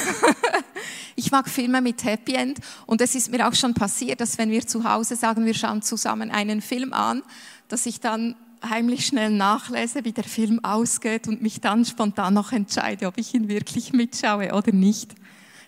ich 1.16 1.30
mag 1.30 1.48
Filme 1.48 1.82
mit 1.82 2.02
Happy 2.04 2.34
End 2.34 2.58
und 2.86 3.02
es 3.02 3.14
ist 3.14 3.30
mir 3.30 3.46
auch 3.46 3.54
schon 3.54 3.74
passiert, 3.74 4.22
dass 4.22 4.38
wenn 4.38 4.50
wir 4.50 4.66
zu 4.66 4.84
Hause 4.84 5.14
sagen, 5.14 5.44
wir 5.44 5.52
schauen 5.52 5.82
zusammen 5.82 6.30
einen 6.30 6.62
Film 6.62 6.94
an, 6.94 7.22
dass 7.68 7.84
ich 7.84 8.00
dann 8.00 8.34
heimlich 8.62 9.06
schnell 9.06 9.30
nachlese, 9.30 10.04
wie 10.04 10.12
der 10.12 10.24
Film 10.24 10.64
ausgeht 10.64 11.28
und 11.28 11.42
mich 11.42 11.60
dann 11.60 11.84
spontan 11.84 12.34
noch 12.34 12.52
entscheide, 12.52 13.06
ob 13.06 13.18
ich 13.18 13.34
ihn 13.34 13.48
wirklich 13.48 13.92
mitschaue 13.92 14.52
oder 14.54 14.72
nicht. 14.72 15.14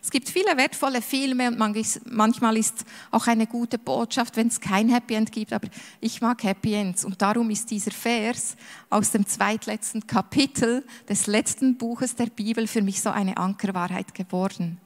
Es 0.02 0.10
gibt 0.10 0.30
viele 0.30 0.56
wertvolle 0.56 1.02
Filme 1.02 1.48
und 1.48 1.58
manchmal 2.06 2.56
ist 2.56 2.84
auch 3.10 3.26
eine 3.26 3.46
gute 3.46 3.78
Botschaft, 3.78 4.36
wenn 4.36 4.48
es 4.48 4.60
kein 4.60 4.88
Happy 4.88 5.14
End 5.14 5.30
gibt, 5.30 5.52
aber 5.52 5.68
ich 6.00 6.22
mag 6.22 6.42
Happy 6.42 6.72
Ends 6.72 7.04
und 7.04 7.20
darum 7.20 7.50
ist 7.50 7.70
dieser 7.70 7.90
Vers 7.90 8.56
aus 8.88 9.10
dem 9.10 9.26
zweitletzten 9.26 10.06
Kapitel 10.06 10.84
des 11.08 11.26
letzten 11.26 11.76
Buches 11.76 12.14
der 12.14 12.26
Bibel 12.26 12.66
für 12.66 12.80
mich 12.80 13.02
so 13.02 13.10
eine 13.10 13.36
Ankerwahrheit 13.36 14.14
geworden. 14.14 14.78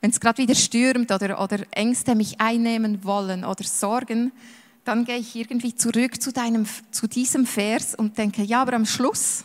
Wenn 0.00 0.10
es 0.10 0.20
gerade 0.20 0.42
wieder 0.42 0.54
stürmt 0.54 1.12
oder, 1.12 1.42
oder 1.42 1.60
Ängste 1.70 2.14
mich 2.14 2.40
einnehmen 2.40 3.04
wollen 3.04 3.44
oder 3.44 3.64
Sorgen, 3.64 4.32
dann 4.84 5.04
gehe 5.04 5.16
ich 5.16 5.34
irgendwie 5.34 5.74
zurück 5.74 6.20
zu, 6.20 6.32
deinem, 6.32 6.66
zu 6.90 7.06
diesem 7.06 7.46
Vers 7.46 7.94
und 7.94 8.18
denke, 8.18 8.42
ja, 8.42 8.62
aber 8.62 8.74
am 8.74 8.86
Schluss, 8.86 9.44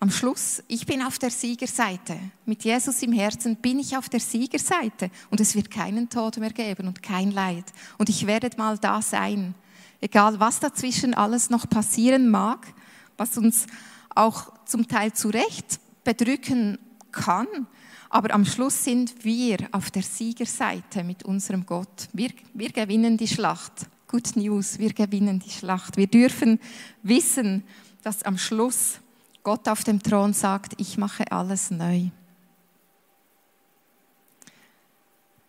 am 0.00 0.10
Schluss, 0.10 0.62
ich 0.68 0.86
bin 0.86 1.02
auf 1.02 1.18
der 1.18 1.30
Siegerseite. 1.30 2.18
Mit 2.46 2.64
Jesus 2.64 3.02
im 3.02 3.12
Herzen 3.12 3.56
bin 3.56 3.78
ich 3.78 3.96
auf 3.96 4.08
der 4.08 4.20
Siegerseite 4.20 5.10
und 5.30 5.40
es 5.40 5.54
wird 5.54 5.70
keinen 5.70 6.08
Tod 6.08 6.38
mehr 6.38 6.52
geben 6.52 6.88
und 6.88 7.02
kein 7.02 7.30
Leid. 7.30 7.64
Und 7.98 8.08
ich 8.08 8.26
werde 8.26 8.50
mal 8.56 8.78
da 8.78 9.00
sein. 9.00 9.54
Egal, 10.00 10.40
was 10.40 10.60
dazwischen 10.60 11.14
alles 11.14 11.50
noch 11.50 11.68
passieren 11.68 12.28
mag, 12.28 12.66
was 13.16 13.38
uns 13.38 13.66
auch 14.14 14.52
zum 14.66 14.88
Teil 14.88 15.12
zurecht 15.12 15.80
bedrücken 16.04 16.78
kann, 17.12 17.46
aber 18.10 18.32
am 18.32 18.44
Schluss 18.44 18.84
sind 18.84 19.24
wir 19.24 19.56
auf 19.72 19.90
der 19.90 20.02
Siegerseite 20.02 21.02
mit 21.02 21.24
unserem 21.24 21.66
Gott. 21.66 22.08
Wir, 22.12 22.30
wir 22.52 22.70
gewinnen 22.70 23.16
die 23.16 23.26
Schlacht. 23.26 23.86
Good 24.08 24.36
News, 24.36 24.78
wir 24.78 24.92
gewinnen 24.92 25.40
die 25.40 25.50
Schlacht. 25.50 25.96
Wir 25.96 26.06
dürfen 26.06 26.60
wissen, 27.02 27.64
dass 28.02 28.22
am 28.22 28.36
Schluss 28.36 29.00
Gott 29.42 29.68
auf 29.68 29.82
dem 29.82 30.02
Thron 30.02 30.32
sagt, 30.32 30.74
ich 30.78 30.98
mache 30.98 31.30
alles 31.32 31.70
neu. 31.70 32.08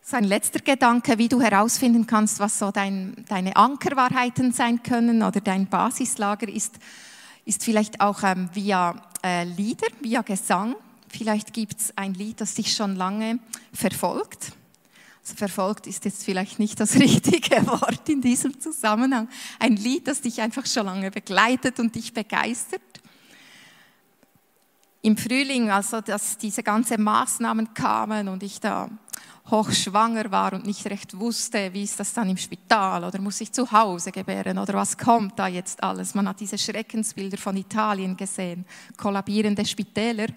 So 0.02 0.18
ein 0.18 0.24
letzter 0.24 0.60
Gedanke, 0.60 1.18
wie 1.18 1.28
du 1.28 1.42
herausfinden 1.42 2.08
kannst, 2.08 2.40
was 2.40 2.60
so 2.60 2.72
dein, 2.72 3.26
deine 3.28 3.56
Ankerwahrheiten 3.56 4.52
sein 4.52 4.84
können 4.84 5.24
oder 5.24 5.42
dein 5.42 5.68
Basislager 5.68 6.48
ist, 6.48 6.76
ist 7.44 7.64
vielleicht 7.64 8.02
auch 8.02 8.24
ähm, 8.24 8.50
via 8.54 9.02
äh, 9.24 9.44
Lieder, 9.44 9.88
via 10.02 10.22
Gesang. 10.22 10.76
Vielleicht 11.10 11.54
gibt 11.54 11.80
es 11.80 11.98
ein 11.98 12.14
Lied, 12.14 12.40
das 12.42 12.54
dich 12.54 12.74
schon 12.74 12.96
lange 12.96 13.40
verfolgt 13.74 14.54
verfolgt 15.34 15.88
ist 15.88 16.06
jetzt 16.06 16.24
vielleicht 16.24 16.60
nicht 16.60 16.80
das 16.80 16.96
richtige 17.00 17.66
Wort 17.68 18.08
in 18.10 18.22
diesem 18.22 18.60
Zusammenhang. 18.60 19.28
Ein 19.60 19.76
Lied, 19.76 20.08
das 20.08 20.22
dich 20.22 20.42
einfach 20.42 20.66
schon 20.66 20.86
lange 20.86 21.12
begleitet 21.12 21.80
und 21.80 21.96
dich 21.96 22.14
begeistert. 22.14 22.82
Im 25.02 25.18
Frühling, 25.18 25.70
also 25.70 26.02
dass 26.02 26.38
diese 26.38 26.64
ganzen 26.64 27.02
Maßnahmen 27.04 27.74
kamen 27.74 28.28
und 28.28 28.42
ich 28.42 28.60
da 28.60 28.90
hochschwanger 29.50 30.32
war 30.32 30.54
und 30.54 30.66
nicht 30.66 30.86
recht 30.88 31.18
wusste, 31.20 31.72
wie 31.74 31.84
ist 31.84 32.00
das 32.00 32.14
dann 32.14 32.30
im 32.30 32.38
Spital 32.38 33.04
oder 33.04 33.22
muss 33.22 33.42
ich 33.42 33.52
zu 33.52 33.72
Hause 33.72 34.12
gebären 34.12 34.58
oder 34.58 34.74
was 34.74 34.98
kommt 34.98 35.38
da 35.38 35.48
jetzt 35.48 35.84
alles. 35.84 36.16
Man 36.16 36.28
hat 36.28 36.40
diese 36.40 36.58
Schreckensbilder 36.58 37.38
von 37.38 37.56
Italien 37.56 38.18
gesehen, 38.18 38.66
kollabierende 38.98 39.66
Spitäler. 39.66 40.28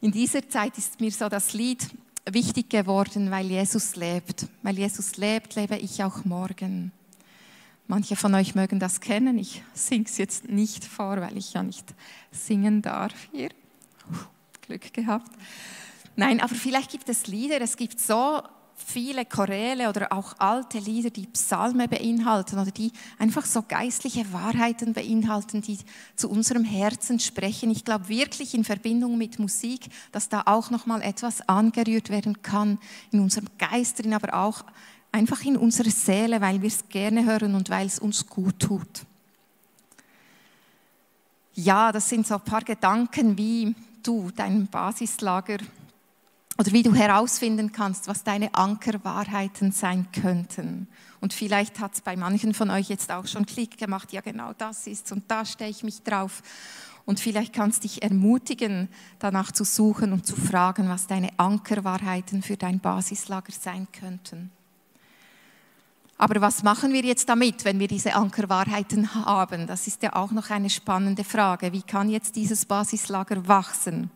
In 0.00 0.10
dieser 0.10 0.48
Zeit 0.48 0.76
ist 0.76 1.00
mir 1.00 1.12
so 1.12 1.28
das 1.28 1.52
Lied 1.52 1.88
wichtig 2.30 2.70
geworden, 2.70 3.30
weil 3.30 3.46
Jesus 3.46 3.96
lebt. 3.96 4.46
Weil 4.62 4.78
Jesus 4.78 5.16
lebt, 5.16 5.54
lebe 5.54 5.76
ich 5.76 6.02
auch 6.02 6.24
morgen. 6.24 6.92
Manche 7.88 8.16
von 8.16 8.34
euch 8.34 8.54
mögen 8.54 8.80
das 8.80 9.00
kennen. 9.00 9.38
Ich 9.38 9.62
singe 9.72 10.06
es 10.06 10.18
jetzt 10.18 10.48
nicht 10.48 10.84
vor, 10.84 11.20
weil 11.20 11.36
ich 11.36 11.52
ja 11.52 11.62
nicht 11.62 11.94
singen 12.32 12.82
darf 12.82 13.14
hier. 13.30 13.50
Glück 14.62 14.92
gehabt. 14.92 15.30
Nein, 16.16 16.40
aber 16.40 16.54
vielleicht 16.54 16.90
gibt 16.90 17.08
es 17.08 17.26
Lieder. 17.26 17.60
Es 17.60 17.76
gibt 17.76 18.00
so 18.00 18.42
viele 18.76 19.24
Choräle 19.24 19.88
oder 19.88 20.12
auch 20.12 20.34
alte 20.38 20.78
Lieder, 20.78 21.10
die 21.10 21.26
Psalme 21.26 21.88
beinhalten 21.88 22.58
oder 22.58 22.70
die 22.70 22.92
einfach 23.18 23.44
so 23.46 23.62
geistliche 23.66 24.32
Wahrheiten 24.32 24.92
beinhalten, 24.92 25.62
die 25.62 25.78
zu 26.14 26.28
unserem 26.28 26.64
Herzen 26.64 27.18
sprechen. 27.18 27.70
Ich 27.70 27.84
glaube 27.84 28.08
wirklich 28.08 28.54
in 28.54 28.64
Verbindung 28.64 29.16
mit 29.16 29.38
Musik, 29.38 29.86
dass 30.12 30.28
da 30.28 30.42
auch 30.46 30.70
noch 30.70 30.86
mal 30.86 31.02
etwas 31.02 31.48
angerührt 31.48 32.10
werden 32.10 32.42
kann 32.42 32.78
in 33.10 33.20
unserem 33.20 33.48
Geist 33.58 33.98
drin, 33.98 34.14
aber 34.14 34.34
auch 34.34 34.64
einfach 35.10 35.42
in 35.44 35.56
unserer 35.56 35.90
Seele, 35.90 36.40
weil 36.40 36.60
wir 36.60 36.68
es 36.68 36.88
gerne 36.88 37.24
hören 37.24 37.54
und 37.54 37.70
weil 37.70 37.86
es 37.86 37.98
uns 37.98 38.26
gut 38.26 38.60
tut. 38.60 39.06
Ja, 41.54 41.90
das 41.90 42.10
sind 42.10 42.26
so 42.26 42.34
ein 42.34 42.42
paar 42.42 42.62
Gedanken, 42.62 43.38
wie 43.38 43.74
du 44.02 44.30
dein 44.36 44.66
Basislager 44.66 45.56
oder 46.58 46.72
wie 46.72 46.82
du 46.82 46.94
herausfinden 46.94 47.72
kannst, 47.72 48.08
was 48.08 48.24
deine 48.24 48.54
Ankerwahrheiten 48.54 49.72
sein 49.72 50.06
könnten. 50.12 50.88
Und 51.20 51.32
vielleicht 51.32 51.80
hat 51.80 51.94
es 51.94 52.00
bei 52.00 52.16
manchen 52.16 52.54
von 52.54 52.70
euch 52.70 52.88
jetzt 52.88 53.10
auch 53.10 53.26
schon 53.26 53.46
Klick 53.46 53.78
gemacht, 53.78 54.12
ja 54.12 54.20
genau 54.20 54.52
das 54.56 54.86
ist 54.86 55.12
und 55.12 55.24
da 55.28 55.44
stehe 55.44 55.70
ich 55.70 55.82
mich 55.82 56.02
drauf. 56.02 56.42
Und 57.04 57.20
vielleicht 57.20 57.52
kannst 57.52 57.84
dich 57.84 58.02
ermutigen, 58.02 58.88
danach 59.20 59.52
zu 59.52 59.64
suchen 59.64 60.12
und 60.12 60.26
zu 60.26 60.34
fragen, 60.34 60.88
was 60.88 61.06
deine 61.06 61.30
Ankerwahrheiten 61.38 62.42
für 62.42 62.56
dein 62.56 62.80
Basislager 62.80 63.52
sein 63.52 63.86
könnten. 63.92 64.50
Aber 66.18 66.40
was 66.40 66.62
machen 66.62 66.92
wir 66.92 67.02
jetzt 67.02 67.28
damit, 67.28 67.64
wenn 67.64 67.78
wir 67.78 67.88
diese 67.88 68.14
Ankerwahrheiten 68.14 69.14
haben? 69.14 69.66
Das 69.66 69.86
ist 69.86 70.02
ja 70.02 70.16
auch 70.16 70.32
noch 70.32 70.50
eine 70.50 70.70
spannende 70.70 71.24
Frage. 71.24 71.72
Wie 71.72 71.82
kann 71.82 72.08
jetzt 72.08 72.34
dieses 72.36 72.64
Basislager 72.64 73.46
wachsen? 73.46 74.10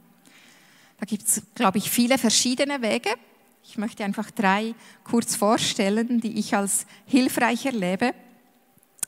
Da 1.01 1.07
gibt 1.07 1.27
es, 1.27 1.43
glaube 1.55 1.79
ich, 1.79 1.91
viele 1.91 2.19
verschiedene 2.19 2.83
Wege. 2.83 3.11
Ich 3.65 3.79
möchte 3.79 4.05
einfach 4.05 4.31
drei 4.31 4.75
kurz 5.03 5.35
vorstellen, 5.35 6.21
die 6.21 6.39
ich 6.39 6.55
als 6.55 6.87
hilfreich 7.07 7.65
erlebe. 7.65 8.15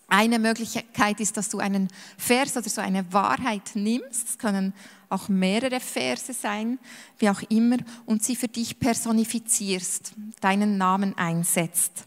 Eine 0.09 0.38
Möglichkeit 0.38 1.20
ist, 1.20 1.37
dass 1.37 1.50
du 1.50 1.59
einen 1.59 1.88
Vers 2.16 2.57
oder 2.57 2.68
so 2.68 2.81
eine 2.81 3.12
Wahrheit 3.12 3.72
nimmst. 3.74 4.28
Es 4.31 4.38
können 4.38 4.72
auch 5.11 5.28
mehrere 5.28 5.81
Verse 5.81 6.33
sein, 6.33 6.78
wie 7.18 7.28
auch 7.28 7.42
immer, 7.50 7.76
und 8.07 8.22
sie 8.22 8.37
für 8.37 8.48
dich 8.48 8.78
personifizierst, 8.78 10.14
deinen 10.40 10.78
Namen 10.78 11.16
einsetzt. 11.18 12.05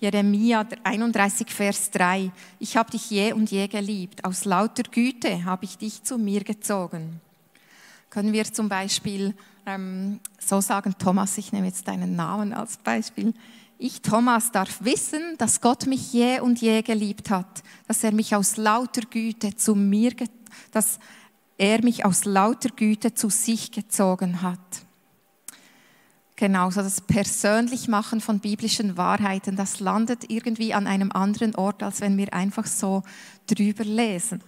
Jeremia 0.00 0.66
31, 0.84 1.48
Vers 1.48 1.90
3. 1.92 2.30
Ich 2.58 2.76
habe 2.76 2.90
dich 2.90 3.08
je 3.08 3.32
und 3.32 3.50
je 3.50 3.68
geliebt. 3.68 4.24
Aus 4.24 4.44
lauter 4.44 4.82
Güte 4.82 5.44
habe 5.44 5.64
ich 5.64 5.78
dich 5.78 6.02
zu 6.02 6.18
mir 6.18 6.44
gezogen. 6.44 7.20
Können 8.12 8.34
wir 8.34 8.44
zum 8.44 8.68
Beispiel 8.68 9.34
ähm, 9.64 10.20
so 10.38 10.60
sagen, 10.60 10.94
Thomas, 10.98 11.38
ich 11.38 11.50
nehme 11.50 11.68
jetzt 11.68 11.88
deinen 11.88 12.14
Namen 12.14 12.52
als 12.52 12.76
Beispiel. 12.76 13.32
Ich, 13.78 14.02
Thomas, 14.02 14.52
darf 14.52 14.84
wissen, 14.84 15.38
dass 15.38 15.62
Gott 15.62 15.86
mich 15.86 16.12
je 16.12 16.40
und 16.40 16.60
je 16.60 16.82
geliebt 16.82 17.30
hat, 17.30 17.62
dass 17.88 18.04
er 18.04 18.12
mich 18.12 18.36
aus 18.36 18.58
lauter 18.58 19.00
Güte 19.08 19.56
zu 19.56 19.74
mir, 19.74 20.12
dass 20.72 20.98
er 21.56 21.82
mich 21.82 22.04
aus 22.04 22.26
lauter 22.26 22.68
Güte 22.68 23.14
zu 23.14 23.30
sich 23.30 23.72
gezogen 23.72 24.42
hat. 24.42 24.60
Genau, 26.36 26.70
so 26.70 26.82
das 26.82 27.00
Persönlichmachen 27.00 28.20
von 28.20 28.40
biblischen 28.40 28.98
Wahrheiten, 28.98 29.56
das 29.56 29.80
landet 29.80 30.28
irgendwie 30.28 30.74
an 30.74 30.86
einem 30.86 31.12
anderen 31.12 31.54
Ort, 31.54 31.82
als 31.82 32.02
wenn 32.02 32.18
wir 32.18 32.34
einfach 32.34 32.66
so 32.66 33.04
drüber 33.46 33.84
lesen. 33.84 34.42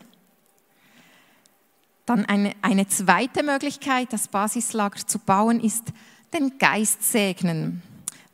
Dann 2.07 2.27
eine, 2.27 2.53
eine 2.63 2.87
zweite 2.89 3.43
Möglichkeit, 3.43 4.13
das 4.13 4.29
Basislager 4.29 5.07
zu 5.07 5.19
bauen, 5.19 5.61
ist 5.61 5.85
den 6.33 6.59
Geist 6.59 7.03
segnen. 7.03 7.83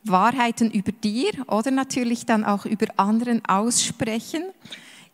Wahrheiten 0.03 0.71
über 0.71 0.91
dir 0.91 1.31
oder 1.47 1.71
natürlich 1.71 2.25
dann 2.25 2.43
auch 2.43 2.65
über 2.65 2.87
anderen 2.97 3.45
aussprechen, 3.45 4.43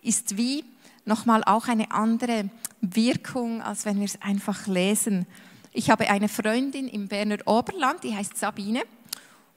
ist 0.02 0.38
wie 0.38 0.63
nochmal 1.06 1.43
auch 1.43 1.67
eine 1.67 1.91
andere 1.91 2.50
Wirkung, 2.82 3.62
als 3.62 3.86
wenn 3.86 3.98
wir 3.98 4.06
es 4.06 4.22
einfach 4.22 4.67
lesen. 4.67 5.26
Ich 5.74 5.89
habe 5.89 6.10
eine 6.10 6.30
Freundin 6.30 6.88
im 6.88 7.08
Berner 7.08 7.38
Oberland, 7.46 8.04
die 8.04 8.15
heißt 8.15 8.38
Sabine. 8.38 8.82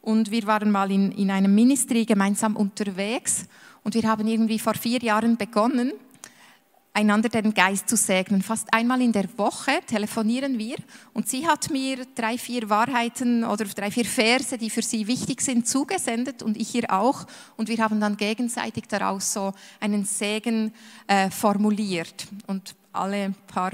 Und 0.03 0.31
wir 0.31 0.47
waren 0.47 0.71
mal 0.71 0.91
in, 0.91 1.13
in 1.13 1.31
einem 1.31 1.55
Ministry 1.55 2.05
gemeinsam 2.05 2.57
unterwegs. 2.57 3.47
Und 3.85 3.95
wir 3.95 4.03
haben 4.03 4.27
irgendwie 4.27 4.59
vor 4.59 4.75
vier 4.75 5.01
Jahren 5.01 5.37
begonnen, 5.37 5.93
einander 6.93 7.29
den 7.29 7.55
Geist 7.55 7.89
zu 7.89 7.97
segnen. 7.97 8.43
Fast 8.43 8.73
einmal 8.73 9.01
in 9.01 9.13
der 9.13 9.27
Woche 9.39 9.81
telefonieren 9.87 10.59
wir 10.59 10.77
und 11.13 11.29
sie 11.29 11.47
hat 11.47 11.71
mir 11.71 12.07
drei, 12.15 12.37
vier 12.37 12.69
Wahrheiten 12.69 13.45
oder 13.45 13.65
drei, 13.65 13.91
vier 13.91 14.05
Verse, 14.05 14.57
die 14.59 14.71
für 14.71 14.83
sie 14.83 15.07
wichtig 15.07 15.41
sind, 15.41 15.69
zugesendet 15.69 16.43
und 16.43 16.57
ich 16.57 16.75
ihr 16.75 16.91
auch. 16.91 17.27
Und 17.57 17.69
wir 17.69 17.79
haben 17.79 18.01
dann 18.01 18.17
gegenseitig 18.17 18.85
daraus 18.89 19.33
so 19.33 19.53
einen 19.79 20.05
Segen 20.05 20.73
äh, 21.07 21.31
formuliert. 21.31 22.27
Und 22.47 22.75
alle 22.93 23.35
paar 23.47 23.73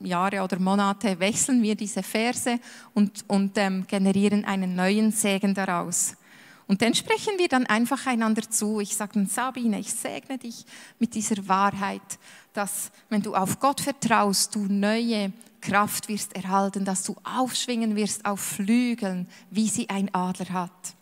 Jahre 0.00 0.42
oder 0.42 0.58
Monate 0.58 1.18
wechseln 1.18 1.62
wir 1.62 1.74
diese 1.74 2.02
Verse 2.02 2.58
und, 2.92 3.24
und 3.28 3.56
ähm, 3.56 3.86
generieren 3.86 4.44
einen 4.44 4.74
neuen 4.74 5.12
Segen 5.12 5.54
daraus. 5.54 6.14
Und 6.72 6.80
den 6.80 6.94
sprechen 6.94 7.34
wir 7.36 7.48
dann 7.48 7.66
einfach 7.66 8.06
einander 8.06 8.48
zu. 8.48 8.80
Ich 8.80 8.96
sage 8.96 9.12
dann, 9.12 9.26
Sabine, 9.26 9.78
ich 9.78 9.92
segne 9.92 10.38
dich 10.38 10.64
mit 10.98 11.14
dieser 11.14 11.46
Wahrheit, 11.46 12.00
dass 12.54 12.90
wenn 13.10 13.20
du 13.20 13.34
auf 13.34 13.60
Gott 13.60 13.82
vertraust, 13.82 14.54
du 14.54 14.60
neue 14.60 15.34
Kraft 15.60 16.08
wirst 16.08 16.34
erhalten, 16.34 16.86
dass 16.86 17.02
du 17.02 17.14
aufschwingen 17.24 17.94
wirst 17.94 18.24
auf 18.24 18.40
Flügeln, 18.40 19.28
wie 19.50 19.68
sie 19.68 19.90
ein 19.90 20.14
Adler 20.14 20.48
hat. 20.48 20.94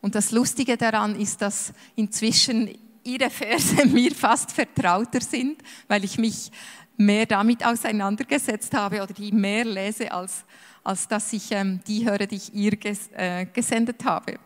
Und 0.00 0.16
das 0.16 0.32
Lustige 0.32 0.76
daran 0.76 1.14
ist, 1.14 1.40
dass 1.40 1.72
inzwischen 1.94 2.76
ihre 3.04 3.30
Verse 3.30 3.86
mir 3.86 4.12
fast 4.12 4.50
vertrauter 4.50 5.20
sind, 5.20 5.62
weil 5.86 6.02
ich 6.02 6.18
mich 6.18 6.50
mehr 6.96 7.26
damit 7.26 7.64
auseinandergesetzt 7.64 8.74
habe 8.74 9.04
oder 9.04 9.14
die 9.14 9.30
mehr 9.30 9.64
lese, 9.64 10.10
als, 10.10 10.44
als 10.88 11.06
dass 11.06 11.34
ich 11.34 11.52
ähm, 11.52 11.80
die 11.86 12.06
höre, 12.06 12.26
die 12.26 12.36
ich 12.36 12.54
ihr 12.54 12.70
ges, 12.70 13.10
äh, 13.12 13.44
gesendet 13.44 14.06
habe. 14.06 14.38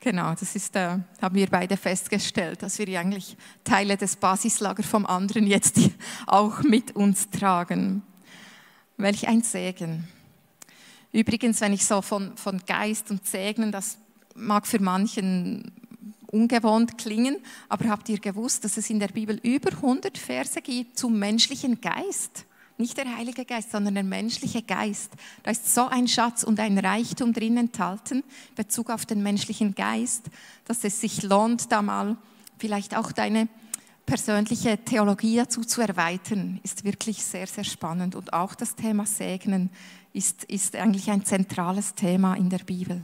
Genau, 0.00 0.34
das 0.34 0.56
ist, 0.56 0.74
äh, 0.74 0.98
haben 1.22 1.34
wir 1.36 1.46
beide 1.46 1.76
festgestellt, 1.76 2.62
dass 2.62 2.80
wir 2.80 2.98
eigentlich 2.98 3.36
Teile 3.62 3.96
des 3.96 4.16
Basislagers 4.16 4.86
vom 4.86 5.06
anderen 5.06 5.46
jetzt 5.46 5.78
auch 6.26 6.62
mit 6.62 6.96
uns 6.96 7.30
tragen. 7.30 8.02
Welch 8.96 9.28
ein 9.28 9.42
Segen. 9.42 10.08
Übrigens, 11.12 11.60
wenn 11.60 11.72
ich 11.72 11.86
so 11.86 12.02
von, 12.02 12.36
von 12.36 12.60
Geist 12.66 13.12
und 13.12 13.24
Segnen, 13.24 13.70
das 13.70 13.98
mag 14.34 14.66
für 14.66 14.82
manchen 14.82 15.70
ungewohnt 16.26 16.98
klingen, 16.98 17.36
aber 17.68 17.88
habt 17.88 18.08
ihr 18.08 18.18
gewusst, 18.18 18.64
dass 18.64 18.78
es 18.78 18.90
in 18.90 18.98
der 18.98 19.08
Bibel 19.08 19.38
über 19.44 19.70
100 19.70 20.18
Verse 20.18 20.60
gibt 20.60 20.98
zum 20.98 21.20
menschlichen 21.20 21.80
Geist? 21.80 22.46
Nicht 22.76 22.96
der 22.96 23.16
Heilige 23.16 23.44
Geist, 23.44 23.70
sondern 23.70 23.94
der 23.94 24.02
menschliche 24.02 24.62
Geist. 24.62 25.12
Da 25.44 25.52
ist 25.52 25.72
so 25.72 25.86
ein 25.86 26.08
Schatz 26.08 26.42
und 26.42 26.58
ein 26.58 26.76
Reichtum 26.76 27.32
drin 27.32 27.56
enthalten, 27.56 28.18
in 28.48 28.54
Bezug 28.56 28.90
auf 28.90 29.06
den 29.06 29.22
menschlichen 29.22 29.74
Geist, 29.76 30.24
dass 30.64 30.82
es 30.82 31.00
sich 31.00 31.22
lohnt, 31.22 31.70
da 31.70 31.82
mal 31.82 32.16
vielleicht 32.58 32.96
auch 32.96 33.12
deine 33.12 33.48
persönliche 34.06 34.76
Theologie 34.78 35.36
dazu 35.36 35.62
zu 35.62 35.80
erweitern, 35.80 36.60
ist 36.62 36.84
wirklich 36.84 37.24
sehr, 37.24 37.46
sehr 37.46 37.64
spannend. 37.64 38.14
Und 38.14 38.32
auch 38.32 38.54
das 38.54 38.74
Thema 38.74 39.06
Segnen 39.06 39.70
ist, 40.12 40.44
ist 40.44 40.76
eigentlich 40.76 41.10
ein 41.10 41.24
zentrales 41.24 41.94
Thema 41.94 42.34
in 42.34 42.50
der 42.50 42.58
Bibel. 42.58 43.02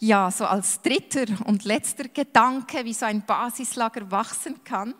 Ja, 0.00 0.30
so 0.30 0.44
als 0.44 0.80
dritter 0.82 1.26
und 1.46 1.64
letzter 1.64 2.08
Gedanke, 2.08 2.84
wie 2.84 2.92
so 2.92 3.06
ein 3.06 3.24
Basislager 3.24 4.10
wachsen 4.10 4.62
kann. 4.62 4.94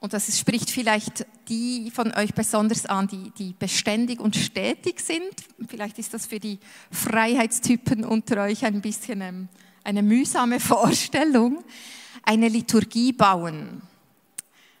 Und 0.00 0.12
das 0.12 0.38
spricht 0.38 0.70
vielleicht 0.70 1.26
die 1.48 1.90
von 1.90 2.12
euch 2.14 2.32
besonders 2.32 2.86
an, 2.86 3.08
die, 3.08 3.30
die 3.30 3.54
beständig 3.58 4.20
und 4.20 4.36
stetig 4.36 5.00
sind. 5.00 5.32
Vielleicht 5.66 5.98
ist 5.98 6.14
das 6.14 6.26
für 6.26 6.38
die 6.38 6.60
Freiheitstypen 6.92 8.04
unter 8.04 8.42
euch 8.44 8.64
ein 8.64 8.80
bisschen 8.80 9.20
ähm, 9.22 9.48
eine 9.82 10.02
mühsame 10.02 10.60
Vorstellung. 10.60 11.64
Eine 12.22 12.48
Liturgie 12.48 13.12
bauen. 13.12 13.82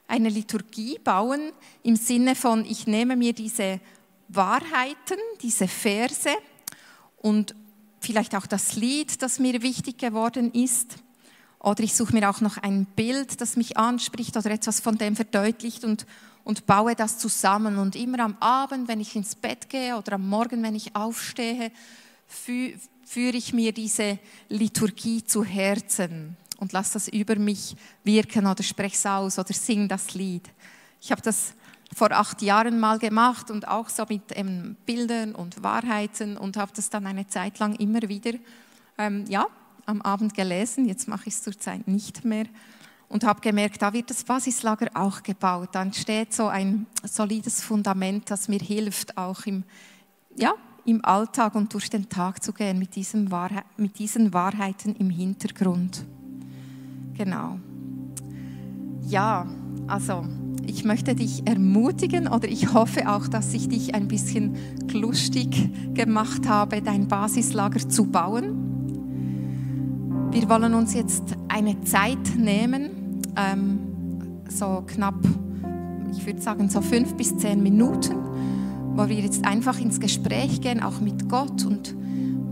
Eine 0.06 0.28
Liturgie 0.28 0.98
bauen 0.98 1.52
im 1.82 1.96
Sinne 1.96 2.34
von, 2.34 2.64
ich 2.64 2.86
nehme 2.86 3.16
mir 3.16 3.32
diese 3.32 3.80
Wahrheiten, 4.28 5.18
diese 5.42 5.66
Verse 5.66 6.30
und 7.16 7.54
vielleicht 8.00 8.34
auch 8.36 8.46
das 8.46 8.76
Lied, 8.76 9.20
das 9.22 9.38
mir 9.38 9.62
wichtig 9.62 9.98
geworden 9.98 10.52
ist. 10.52 10.96
Oder 11.60 11.82
ich 11.82 11.94
suche 11.94 12.14
mir 12.14 12.30
auch 12.30 12.40
noch 12.40 12.56
ein 12.58 12.84
Bild, 12.84 13.40
das 13.40 13.56
mich 13.56 13.76
anspricht 13.76 14.36
oder 14.36 14.50
etwas 14.50 14.80
von 14.80 14.96
dem 14.96 15.16
verdeutlicht 15.16 15.84
und, 15.84 16.06
und 16.44 16.66
baue 16.66 16.94
das 16.94 17.18
zusammen. 17.18 17.78
Und 17.78 17.96
immer 17.96 18.20
am 18.20 18.36
Abend, 18.38 18.88
wenn 18.88 19.00
ich 19.00 19.16
ins 19.16 19.34
Bett 19.34 19.68
gehe 19.68 19.96
oder 19.96 20.14
am 20.14 20.28
Morgen, 20.28 20.62
wenn 20.62 20.74
ich 20.74 20.94
aufstehe, 20.94 21.72
fü 22.26 22.74
führe 23.04 23.38
ich 23.38 23.54
mir 23.54 23.72
diese 23.72 24.18
Liturgie 24.50 25.24
zu 25.24 25.42
Herzen 25.42 26.36
und 26.58 26.74
lasse 26.74 26.92
das 26.92 27.08
über 27.08 27.36
mich 27.36 27.74
wirken 28.04 28.46
oder 28.46 28.62
spreche 28.62 28.96
es 28.96 29.06
aus 29.06 29.38
oder 29.38 29.54
sing 29.54 29.88
das 29.88 30.12
Lied. 30.12 30.46
Ich 31.00 31.10
habe 31.10 31.22
das 31.22 31.54
vor 31.96 32.12
acht 32.12 32.42
Jahren 32.42 32.78
mal 32.78 32.98
gemacht 32.98 33.50
und 33.50 33.66
auch 33.66 33.88
so 33.88 34.04
mit 34.10 34.24
ähm, 34.32 34.76
Bildern 34.84 35.34
und 35.34 35.62
Wahrheiten 35.62 36.36
und 36.36 36.58
habe 36.58 36.72
das 36.76 36.90
dann 36.90 37.06
eine 37.06 37.26
Zeit 37.26 37.58
lang 37.58 37.76
immer 37.76 38.02
wieder 38.02 38.32
ähm, 38.98 39.24
ja, 39.28 39.46
am 39.88 40.02
Abend 40.02 40.34
gelesen. 40.34 40.86
Jetzt 40.86 41.08
mache 41.08 41.28
ich 41.28 41.34
es 41.34 41.42
zurzeit 41.42 41.88
nicht 41.88 42.24
mehr 42.24 42.44
und 43.08 43.24
habe 43.24 43.40
gemerkt, 43.40 43.80
da 43.80 43.92
wird 43.92 44.10
das 44.10 44.22
Basislager 44.22 44.88
auch 44.94 45.22
gebaut. 45.22 45.70
Dann 45.72 45.92
steht 45.92 46.34
so 46.34 46.46
ein 46.46 46.86
solides 47.04 47.62
Fundament, 47.62 48.30
das 48.30 48.48
mir 48.48 48.60
hilft, 48.60 49.16
auch 49.16 49.46
im, 49.46 49.64
ja, 50.36 50.52
im 50.84 51.04
Alltag 51.04 51.54
und 51.54 51.72
durch 51.72 51.90
den 51.90 52.08
Tag 52.08 52.42
zu 52.42 52.52
gehen 52.52 52.78
mit, 52.78 52.96
diesem 52.96 53.30
Wahrheit, 53.30 53.64
mit 53.76 53.98
diesen 53.98 54.32
Wahrheiten 54.32 54.94
im 54.96 55.10
Hintergrund. 55.10 56.04
Genau. 57.16 57.58
Ja, 59.06 59.46
also 59.86 60.24
ich 60.66 60.84
möchte 60.84 61.14
dich 61.14 61.46
ermutigen 61.46 62.28
oder 62.28 62.46
ich 62.46 62.74
hoffe 62.74 63.08
auch, 63.08 63.26
dass 63.26 63.54
ich 63.54 63.68
dich 63.68 63.94
ein 63.94 64.06
bisschen 64.06 64.56
lustig 64.92 65.94
gemacht 65.94 66.46
habe, 66.46 66.82
dein 66.82 67.08
Basislager 67.08 67.88
zu 67.88 68.04
bauen. 68.04 68.67
Wir 70.30 70.48
wollen 70.50 70.74
uns 70.74 70.92
jetzt 70.92 71.24
eine 71.48 71.80
Zeit 71.84 72.36
nehmen, 72.36 73.22
ähm, 73.36 73.78
so 74.48 74.82
knapp, 74.86 75.14
ich 76.12 76.26
würde 76.26 76.40
sagen 76.40 76.68
so 76.68 76.82
fünf 76.82 77.14
bis 77.14 77.36
zehn 77.38 77.62
Minuten, 77.62 78.16
wo 78.94 79.08
wir 79.08 79.16
jetzt 79.16 79.46
einfach 79.46 79.80
ins 79.80 79.98
Gespräch 79.98 80.60
gehen, 80.60 80.82
auch 80.82 81.00
mit 81.00 81.30
Gott 81.30 81.64
und 81.64 81.96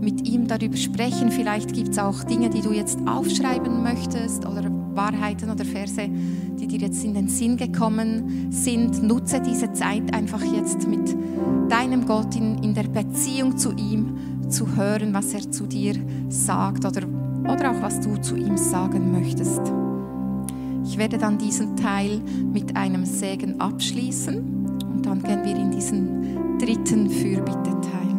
mit 0.01 0.27
ihm 0.27 0.47
darüber 0.47 0.75
sprechen. 0.75 1.31
Vielleicht 1.31 1.73
gibt 1.73 1.89
es 1.89 1.99
auch 1.99 2.23
Dinge, 2.23 2.49
die 2.49 2.61
du 2.61 2.71
jetzt 2.71 2.97
aufschreiben 3.07 3.83
möchtest 3.83 4.45
oder 4.45 4.71
Wahrheiten 4.95 5.51
oder 5.51 5.63
Verse, 5.63 6.09
die 6.59 6.67
dir 6.67 6.79
jetzt 6.79 7.03
in 7.03 7.13
den 7.13 7.27
Sinn 7.27 7.57
gekommen 7.57 8.51
sind. 8.51 9.03
Nutze 9.03 9.39
diese 9.39 9.71
Zeit 9.73 10.13
einfach 10.15 10.41
jetzt 10.41 10.87
mit 10.87 11.15
deinem 11.69 12.05
Gott 12.05 12.35
in, 12.35 12.63
in 12.63 12.73
der 12.73 12.83
Beziehung 12.83 13.57
zu 13.57 13.71
ihm 13.73 14.17
zu 14.49 14.75
hören, 14.75 15.13
was 15.13 15.33
er 15.33 15.51
zu 15.51 15.67
dir 15.67 15.95
sagt 16.29 16.85
oder, 16.85 17.01
oder 17.47 17.71
auch 17.71 17.81
was 17.81 17.99
du 17.99 18.17
zu 18.17 18.35
ihm 18.35 18.57
sagen 18.57 19.11
möchtest. 19.11 19.61
Ich 20.83 20.97
werde 20.97 21.17
dann 21.17 21.37
diesen 21.37 21.75
Teil 21.75 22.21
mit 22.53 22.75
einem 22.75 23.05
Segen 23.05 23.59
abschließen 23.59 24.37
und 24.37 25.05
dann 25.05 25.21
gehen 25.21 25.43
wir 25.43 25.55
in 25.55 25.71
diesen 25.71 26.57
dritten 26.59 27.09
Fürbitte-Teil. 27.09 28.16